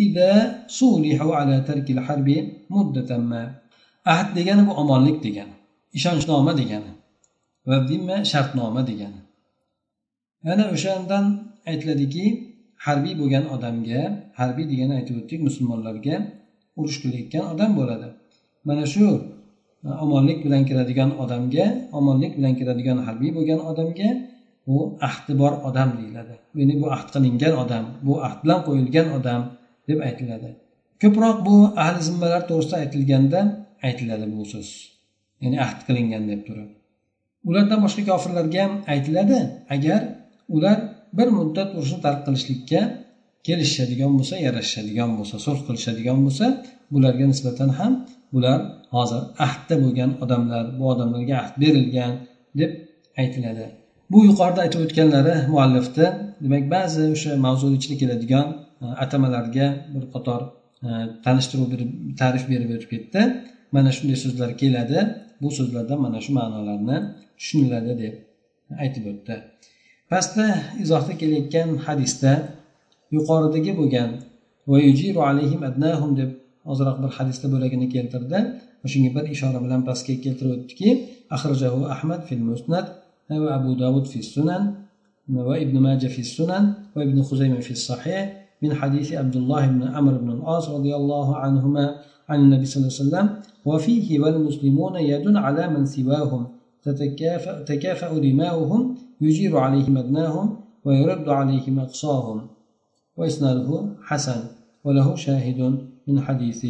إذا 0.00 0.32
صولحوا 0.66 1.32
على 1.34 1.56
ترك 1.68 1.86
الحرب 1.90 2.28
مدة 2.70 3.10
ما 3.18 3.42
ahd 4.04 4.28
degani 4.36 4.62
bu 4.68 4.72
omonlik 4.82 5.18
degani 5.24 5.54
ishonchnoma 5.98 6.52
degani 6.60 6.92
va 7.68 7.76
dimma 7.88 8.16
shartnoma 8.32 8.82
degani 8.90 9.20
ana 10.52 10.64
o'shandan 10.74 11.24
aytiladiki 11.70 12.24
harbiy 12.86 13.14
bo'lgan 13.20 13.44
odamga 13.54 14.00
harbiy 14.40 14.66
degani 14.72 14.92
aytib 14.98 15.16
o'tdik 15.20 15.40
musulmonlarga 15.48 16.16
urush 16.78 16.98
qilayotgan 17.02 17.44
odam 17.52 17.70
bo'ladi 17.78 18.08
mana 18.68 18.84
shu 18.94 19.06
omonlik 20.04 20.38
bilan 20.44 20.62
kiradigan 20.68 21.10
odamga 21.22 21.66
omonlik 21.98 22.32
bilan 22.38 22.54
kiradigan 22.58 22.98
harbiy 23.06 23.30
bo'lgan 23.36 23.60
odamga 23.70 24.08
u 24.73 24.75
ahdi 25.07 25.33
bor 25.41 25.53
odam 25.67 25.89
deyiladi. 25.99 26.35
Ya'ni 26.59 26.75
bu 26.81 26.87
ahd 26.95 27.07
qilingan 27.15 27.53
odam 27.63 27.85
bu 28.05 28.13
ahd 28.27 28.39
bilan 28.43 28.59
qo'yilgan 28.67 29.07
odam 29.17 29.41
deb 29.89 29.99
aytiladi. 30.07 30.49
Ko'proq 31.01 31.37
bu 31.47 31.55
ahli 31.83 31.99
zimmalar 32.07 32.41
to'g'risida 32.49 32.77
aytilganda 32.83 33.39
aytiladi 33.87 34.25
bu 34.35 34.41
so'z. 34.53 34.69
Ya'ni 35.43 35.57
ahd 35.65 35.79
qilingan 35.87 36.23
deb 36.31 36.41
turib. 36.47 36.69
Ulardan 37.49 37.79
boshqa 37.85 38.01
kofirlarga 38.09 38.59
ham 38.65 38.73
aytiladi 38.93 39.39
agar 39.75 40.01
ular 40.55 40.77
bir 41.17 41.27
muddat 41.37 41.69
urushni 41.77 41.99
tark 42.05 42.19
qilishlikka 42.25 42.81
kelishishadigan 43.47 44.11
bo'lsa 44.17 44.35
yarashishadigan 44.47 45.11
bo'lsa 45.17 45.35
sulh 45.45 45.61
qilishadigan 45.67 46.19
bo'lsa 46.25 46.45
bularga 46.93 47.25
nisbatan 47.31 47.69
ham 47.79 47.93
bular 48.33 48.59
hozir 48.95 49.21
ahdda 49.45 49.75
bo'lgan 49.83 50.11
odamlar 50.23 50.63
bu 50.77 50.83
odamlarga 50.93 51.35
ahd 51.43 51.53
berilgan 51.63 52.13
deb 52.59 52.71
aytiladi. 53.21 53.65
Bu 54.11 54.19
yuqorida 54.29 54.59
aytib 54.65 54.79
o'tganlari 54.85 55.35
muallifni 55.53 56.07
demak 56.43 56.63
ba'zi 56.75 57.03
o'sha 57.15 57.31
mavzuni 57.45 57.75
ichida 57.79 57.95
keladigan 58.01 58.47
e, 58.83 58.85
atamalarga 59.03 59.67
bir 59.93 60.03
qator 60.13 60.41
e, 60.87 60.89
tanishtiruv 61.25 61.67
berib 61.73 61.89
ta'rif 62.21 62.43
berib 62.51 62.69
o'tib 62.75 62.89
ketdi. 62.93 63.21
Mana 63.75 63.89
shunday 63.97 64.17
so'zlar 64.23 64.49
keladi. 64.61 64.99
Bu 65.41 65.49
so'zlardan 65.57 65.99
mana 66.05 66.19
shu 66.25 66.31
ma'nolarni 66.39 66.97
tushuniladi 67.39 67.93
deb 68.03 68.13
aytib 68.83 69.03
o'tdi. 69.11 69.35
Pastda 70.11 70.45
izohda 70.83 71.13
kelayotgan 71.21 71.69
hadisda 71.85 72.31
yuqoridagi 73.15 73.71
bo'lgan 73.79 74.09
deb 76.19 76.29
ozroq 76.71 76.97
bir 77.03 77.11
hadisda 77.17 77.47
bo'lagini 77.53 77.87
keltirdi. 77.95 78.37
O'shanga 78.85 79.09
bir 79.17 79.25
ishora 79.35 79.59
bilan 79.65 79.81
pastga 79.89 80.13
keltirib 80.25 80.51
o'tdiki 80.57 80.89
ahrajahu 81.35 81.79
ahmad 81.95 82.21
fil 82.27 82.43
musnad 82.51 82.87
fi 84.11 84.19
sunan 84.23 84.63
va 85.27 85.59
ibn 85.59 85.79
maja 85.79 86.09
fi 86.09 86.23
sunan 86.23 86.63
va 86.95 87.03
ibn 87.03 87.17
huzayma 87.21 87.61
fi 87.61 87.73
sahih 87.75 88.45
من 88.61 88.73
حديث 88.73 89.13
عبد 89.13 89.35
الله 89.35 89.67
بن 89.67 89.83
عمرو 89.83 90.17
بن 90.17 90.31
العاص 90.31 90.69
رضي 90.69 90.95
الله 90.95 91.35
عنهما 91.35 91.95
عن 92.29 92.39
النبي 92.39 92.65
صلى 92.65 92.81
الله 92.81 92.93
عليه 92.95 93.03
وسلم 93.03 93.41
وفيه 93.65 94.19
والمسلمون 94.19 94.95
يد 94.95 95.35
على 95.35 95.67
من 95.69 95.85
سواهم 95.85 96.47
تتكافأ, 96.83 97.63
تكافأ 97.63 98.19
دماؤهم 98.19 98.95
يجير 99.21 99.57
عليهم 99.57 99.97
أدناهم 99.97 100.57
ويرد 100.85 101.29
عليهم 101.29 101.79
أقصاهم 101.79 102.47
وإسناده 103.17 103.85
حسن 104.03 104.41
وله 104.83 105.15
شاهد 105.15 105.79
من 106.07 106.21
حديث 106.21 106.65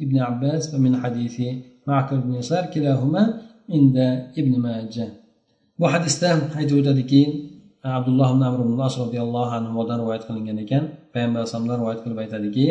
ابن 0.00 0.18
عباس 0.18 0.74
ومن 0.74 0.96
حديث 0.96 1.42
معكر 1.86 2.16
بن 2.16 2.34
يسار 2.34 2.66
كلاهما 2.66 3.42
عند 3.70 3.96
ابن 4.38 4.58
ماجه. 4.58 5.08
Bu 5.80 5.86
hadisda 5.94 6.30
aytib 6.58 6.76
o'tadiki 6.80 7.22
abdulloh 7.98 8.28
ibn 8.34 8.42
amr 8.48 8.60
ibn 8.64 8.74
roziyallohu 9.02 9.52
anhudan 9.58 9.98
rivoyat 10.02 10.22
qilingan 10.28 10.58
ekan. 10.64 10.82
Payg'ambar 11.12 11.38
alayhisalomdan 11.40 11.78
rivoyat 11.82 12.00
qilib 12.04 12.18
aytadiki 12.24 12.66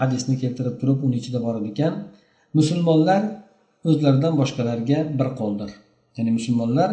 hadisni 0.00 0.34
keltirib 0.42 0.74
turib 0.80 0.98
uni 1.06 1.16
ichida 1.20 1.38
bor 1.46 1.56
ekan. 1.70 1.92
Musulmonlar 2.58 3.22
o'zlaridan 3.90 4.34
boshqalarga 4.40 4.98
bir 5.18 5.28
qo'ldir. 5.40 5.70
Ya'ni 6.16 6.30
musulmonlar 6.38 6.90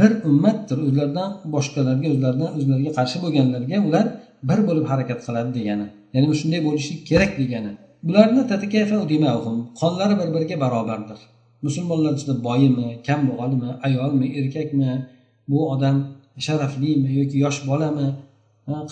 bir 0.00 0.10
ummatdir 0.28 0.78
o'zlaridan 0.86 1.30
boshqalarga 1.54 2.06
o'zlaridan 2.14 2.50
o'zlariga 2.58 2.90
qarshi 2.98 3.16
bo'lganlarga 3.24 3.76
ular 3.88 4.06
bir 4.48 4.58
bo'lib 4.68 4.86
harakat 4.92 5.18
qiladi 5.26 5.50
degani. 5.58 5.86
Ya'ni 6.14 6.26
shunday 6.40 6.60
bo'lishi 6.68 6.92
kerak 7.08 7.32
degani. 7.40 7.72
Bularni 8.06 8.42
qonlari 9.80 10.14
bir 10.20 10.28
biriga 10.34 10.56
barobardir. 10.64 11.18
Musulmonlar 11.66 12.12
ichida 12.18 12.34
boyimi 12.48 12.88
kambag'almi 13.08 13.70
ayolmi 13.86 14.26
erkakmi 14.40 14.90
bu 15.50 15.58
odam 15.74 15.96
sharaflimi 16.46 17.08
yoki 17.18 17.36
yosh 17.44 17.58
bolami 17.70 18.08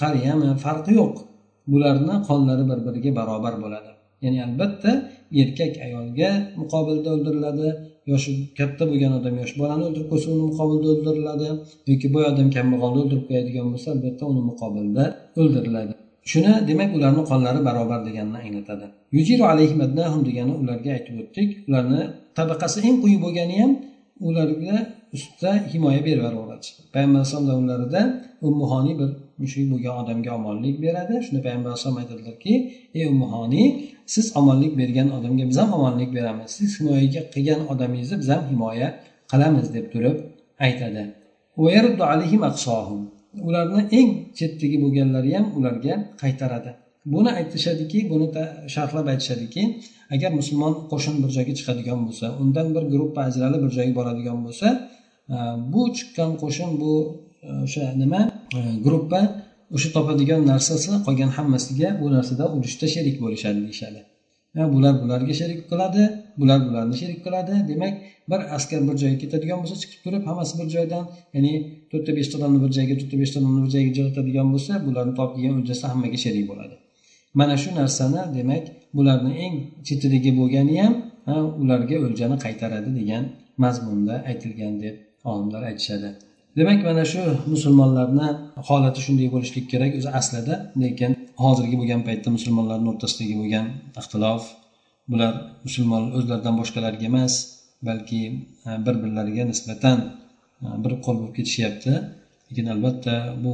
qariyami 0.02 0.50
farqi 0.64 0.92
yo'q. 1.00 1.14
Bularni 1.72 2.14
qonlari 2.28 2.64
bir 2.70 2.78
biriga 2.86 3.10
barobar 3.18 3.54
bo'ladi. 3.64 3.90
Ya'ni 4.24 4.38
albatta 4.46 4.90
erkak 5.42 5.72
ayolga 5.86 6.30
muqobilda 6.60 7.08
o'ldiriladi 7.14 7.68
yoshi 8.10 8.32
katta 8.58 8.82
bo'lgan 8.90 9.12
odam 9.18 9.34
yosh 9.42 9.52
bolani 9.60 9.82
o'ldirib 9.88 10.08
qo'ysa 10.12 10.28
uni 10.34 10.44
muqobilda 10.50 10.88
o'ldiriladi 10.94 11.48
yoki 11.90 12.08
boy 12.14 12.24
odam 12.32 12.48
kambag'alni 12.56 12.98
o'ldirib 13.02 13.24
qo'yadigan 13.28 13.66
bo'lsa 13.72 13.88
albatta 13.94 14.24
uni 14.32 14.42
muqobilda 14.50 15.04
o'ldiriladi. 15.40 15.92
Shuni 16.30 16.52
demak 16.68 16.90
ularni 16.96 17.22
qonlari 17.30 17.60
barobar 17.68 18.00
deganini 18.08 18.38
anglatadi. 18.46 18.86
Yujiru 19.16 19.44
alayhim 19.52 19.78
degani 20.28 20.52
ularga 20.62 20.90
aytib 20.96 21.14
o'tdik. 21.22 21.48
Ularni 21.68 22.00
tabaqasi 22.38 22.78
eng 22.88 22.96
quyi 23.02 23.18
bo'lgani 23.24 23.56
ham 23.62 23.72
ularga 24.28 24.76
ustida 25.16 25.50
himoya 25.72 26.00
berib 26.06 26.24
yuboradi 26.28 26.68
payg'ambar 26.94 27.18
alayhisalom 27.20 27.46
davrlarida 27.50 28.02
ummuhoniy 28.48 28.94
bir 29.00 29.10
mushrik 29.40 29.66
bo'lgan 29.72 29.94
odamga 30.02 30.30
omonlik 30.38 30.76
beradi. 30.84 31.14
Shunda 31.24 31.40
payg'ambar 31.46 31.68
alayhisalom 31.70 31.98
aytadilarki 32.02 32.54
ey 32.98 33.04
ummuhoniy 33.12 33.66
siz 34.14 34.26
omonlik 34.40 34.72
bergan 34.80 35.08
odamga 35.18 35.44
biz 35.50 35.58
ham 35.62 35.70
omonlik 35.78 36.10
beramiz. 36.18 36.50
Siz 36.58 36.70
himoyaga 36.80 37.20
qilgan 37.34 37.60
odamingizni 37.72 38.16
biz 38.22 38.28
ham 38.34 38.42
himoya 38.50 38.88
qilamiz 39.30 39.66
deb 39.76 39.86
turib 39.92 40.16
aytadi. 40.66 41.02
Ularni 43.48 43.82
eng 43.98 44.10
chetdagi 44.38 44.76
bo'lganlari 44.84 45.30
ham 45.36 45.46
ularga 45.58 45.94
qaytaradi. 46.22 46.70
Buni 47.06 47.30
aytishadiki 47.40 47.98
buni 48.10 48.26
sharhlab 48.74 49.06
aytishadiki 49.12 49.62
agar 50.14 50.30
musulmon 50.40 50.72
qo'shin 50.92 51.14
bir 51.22 51.30
joyga 51.36 51.54
chiqadigan 51.58 52.00
bo'lsa 52.06 52.26
undan 52.42 52.66
bir 52.74 52.84
gruppa 52.92 53.20
ajralib 53.28 53.60
bir 53.64 53.72
joyga 53.78 53.94
boradigan 53.98 54.38
bo'lsa 54.46 54.68
e, 55.34 55.36
bu 55.72 55.82
chiqqan 55.96 56.30
qo'shin 56.42 56.70
bu 56.82 56.92
e, 57.48 57.50
o'sha 57.66 57.84
nima 58.02 58.20
e, 58.58 58.60
gruppa 58.86 59.20
o'sha 59.76 59.88
topadigan 59.96 60.40
narsasi 60.52 60.90
qolgan 61.06 61.30
hammasiga 61.36 61.88
bu 62.00 62.06
narsada 62.16 62.44
urushda 62.56 62.86
sherik 62.94 63.16
bo'lishadi 63.24 63.60
deyishadi. 63.66 64.00
Bular 64.74 64.94
bularga 65.02 65.34
sherik 65.40 65.60
qiladi 65.70 66.02
bular 66.40 66.58
bularni 66.66 66.94
sherik 67.00 67.20
qiladi. 67.26 67.54
Demak 67.70 67.94
bir 68.30 68.40
askar 68.56 68.80
bir 68.88 68.96
joyga 69.02 69.18
ketadigan 69.22 69.58
bo'lsa 69.62 69.76
chiqib 69.82 70.00
turib 70.04 70.22
hammasi 70.30 70.52
bir 70.60 70.68
joydan 70.76 71.04
ya'ni 71.34 71.52
to'rtta 71.90 72.10
beshta 72.18 72.34
odamni 72.38 72.58
bir 72.64 72.70
joyga 72.76 72.94
to'rtta 73.00 73.16
beshta 73.22 73.36
odamni 73.40 73.60
bir 73.64 73.70
joyga 73.76 73.90
jo'natadigan 73.98 74.46
bo'lsa 74.54 74.72
bularni 74.86 75.14
topgan 75.20 75.54
o'ljasi 75.60 75.84
hammaga 75.90 76.18
sherik 76.24 76.46
bo'ladi. 76.50 76.76
Mana 77.34 77.56
shu 77.62 77.70
narsani 77.80 78.20
demak 78.36 78.64
bularni 78.96 79.32
eng 79.44 79.54
chetidagi 79.86 80.30
bo'lgani 80.40 80.74
ham 80.82 80.94
ularga 81.62 81.96
o'ljani 82.06 82.36
qaytaradi 82.44 82.90
degan 82.98 83.24
mazmunda 83.64 84.14
aytilgan 84.30 84.74
deb 84.84 84.96
olimlar 85.30 85.62
aytishadi. 85.70 86.08
Demak 86.58 86.80
mana 86.88 87.04
shu 87.12 87.22
musulmonlarni 87.52 88.28
holati 88.68 89.00
shunday 89.06 89.28
bo'lishlik 89.34 89.66
kerak 89.72 89.92
o'zi 89.98 90.10
aslida 90.18 90.54
lekin 90.82 91.10
hozirgi 91.44 91.76
bo'lgan 91.80 92.00
paytda 92.08 92.28
musulmonlarni 92.36 92.88
o'rtasidagi 92.92 93.34
bo'lgan 93.40 93.66
ixtilof 94.00 94.42
bular 95.10 95.32
musulmon 95.66 96.04
o'zlaridan 96.16 96.54
boshqalarga 96.60 97.04
emas 97.12 97.34
balki 97.88 98.20
bir 98.84 98.94
birlariga 99.02 99.44
nisbatan 99.52 99.98
bir 100.82 100.92
qo'l 101.04 101.16
bo'lib 101.20 101.34
ketishyapti. 101.38 101.92
Lekin 102.48 102.66
albatta 102.74 103.14
bu 103.44 103.52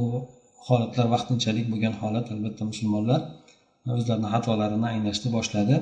holatlar 0.67 1.05
vaqtinchalik 1.15 1.65
bo'lgan 1.73 1.93
holat 2.01 2.25
albatta 2.33 2.63
musulmonlar 2.71 3.21
o'zlarini 3.94 4.28
xatolarini 4.34 4.86
anglashni 4.94 5.28
boshladi 5.36 5.76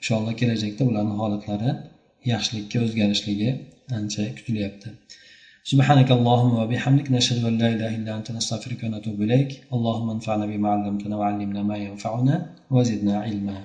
inshaalloh 0.00 0.34
kelajakda 0.40 0.82
ularni 0.90 1.14
holatlari 1.20 1.70
yaxshilikka 2.32 2.76
o'zgarishligi 2.84 3.50
ancha 3.98 4.22
kutilyapti 4.36 4.90
سبحانك 5.72 6.10
اللهم 6.18 6.52
وبحمدك 6.60 7.06
نشهد 7.16 7.44
أن 7.50 7.54
لا 7.62 7.68
إله 7.74 7.90
إلا 7.98 8.12
أنت 8.18 8.28
نستغفرك 8.36 8.80
ونتوب 8.84 9.18
إليك 9.26 9.50
اللهم 9.76 10.08
انفعنا 10.16 10.44
بما 10.50 10.68
علمتنا 10.74 11.14
وعلمنا 11.20 11.62
ما 11.70 11.76
ينفعنا 11.86 12.34
وزدنا 12.74 13.14
علما 13.24 13.58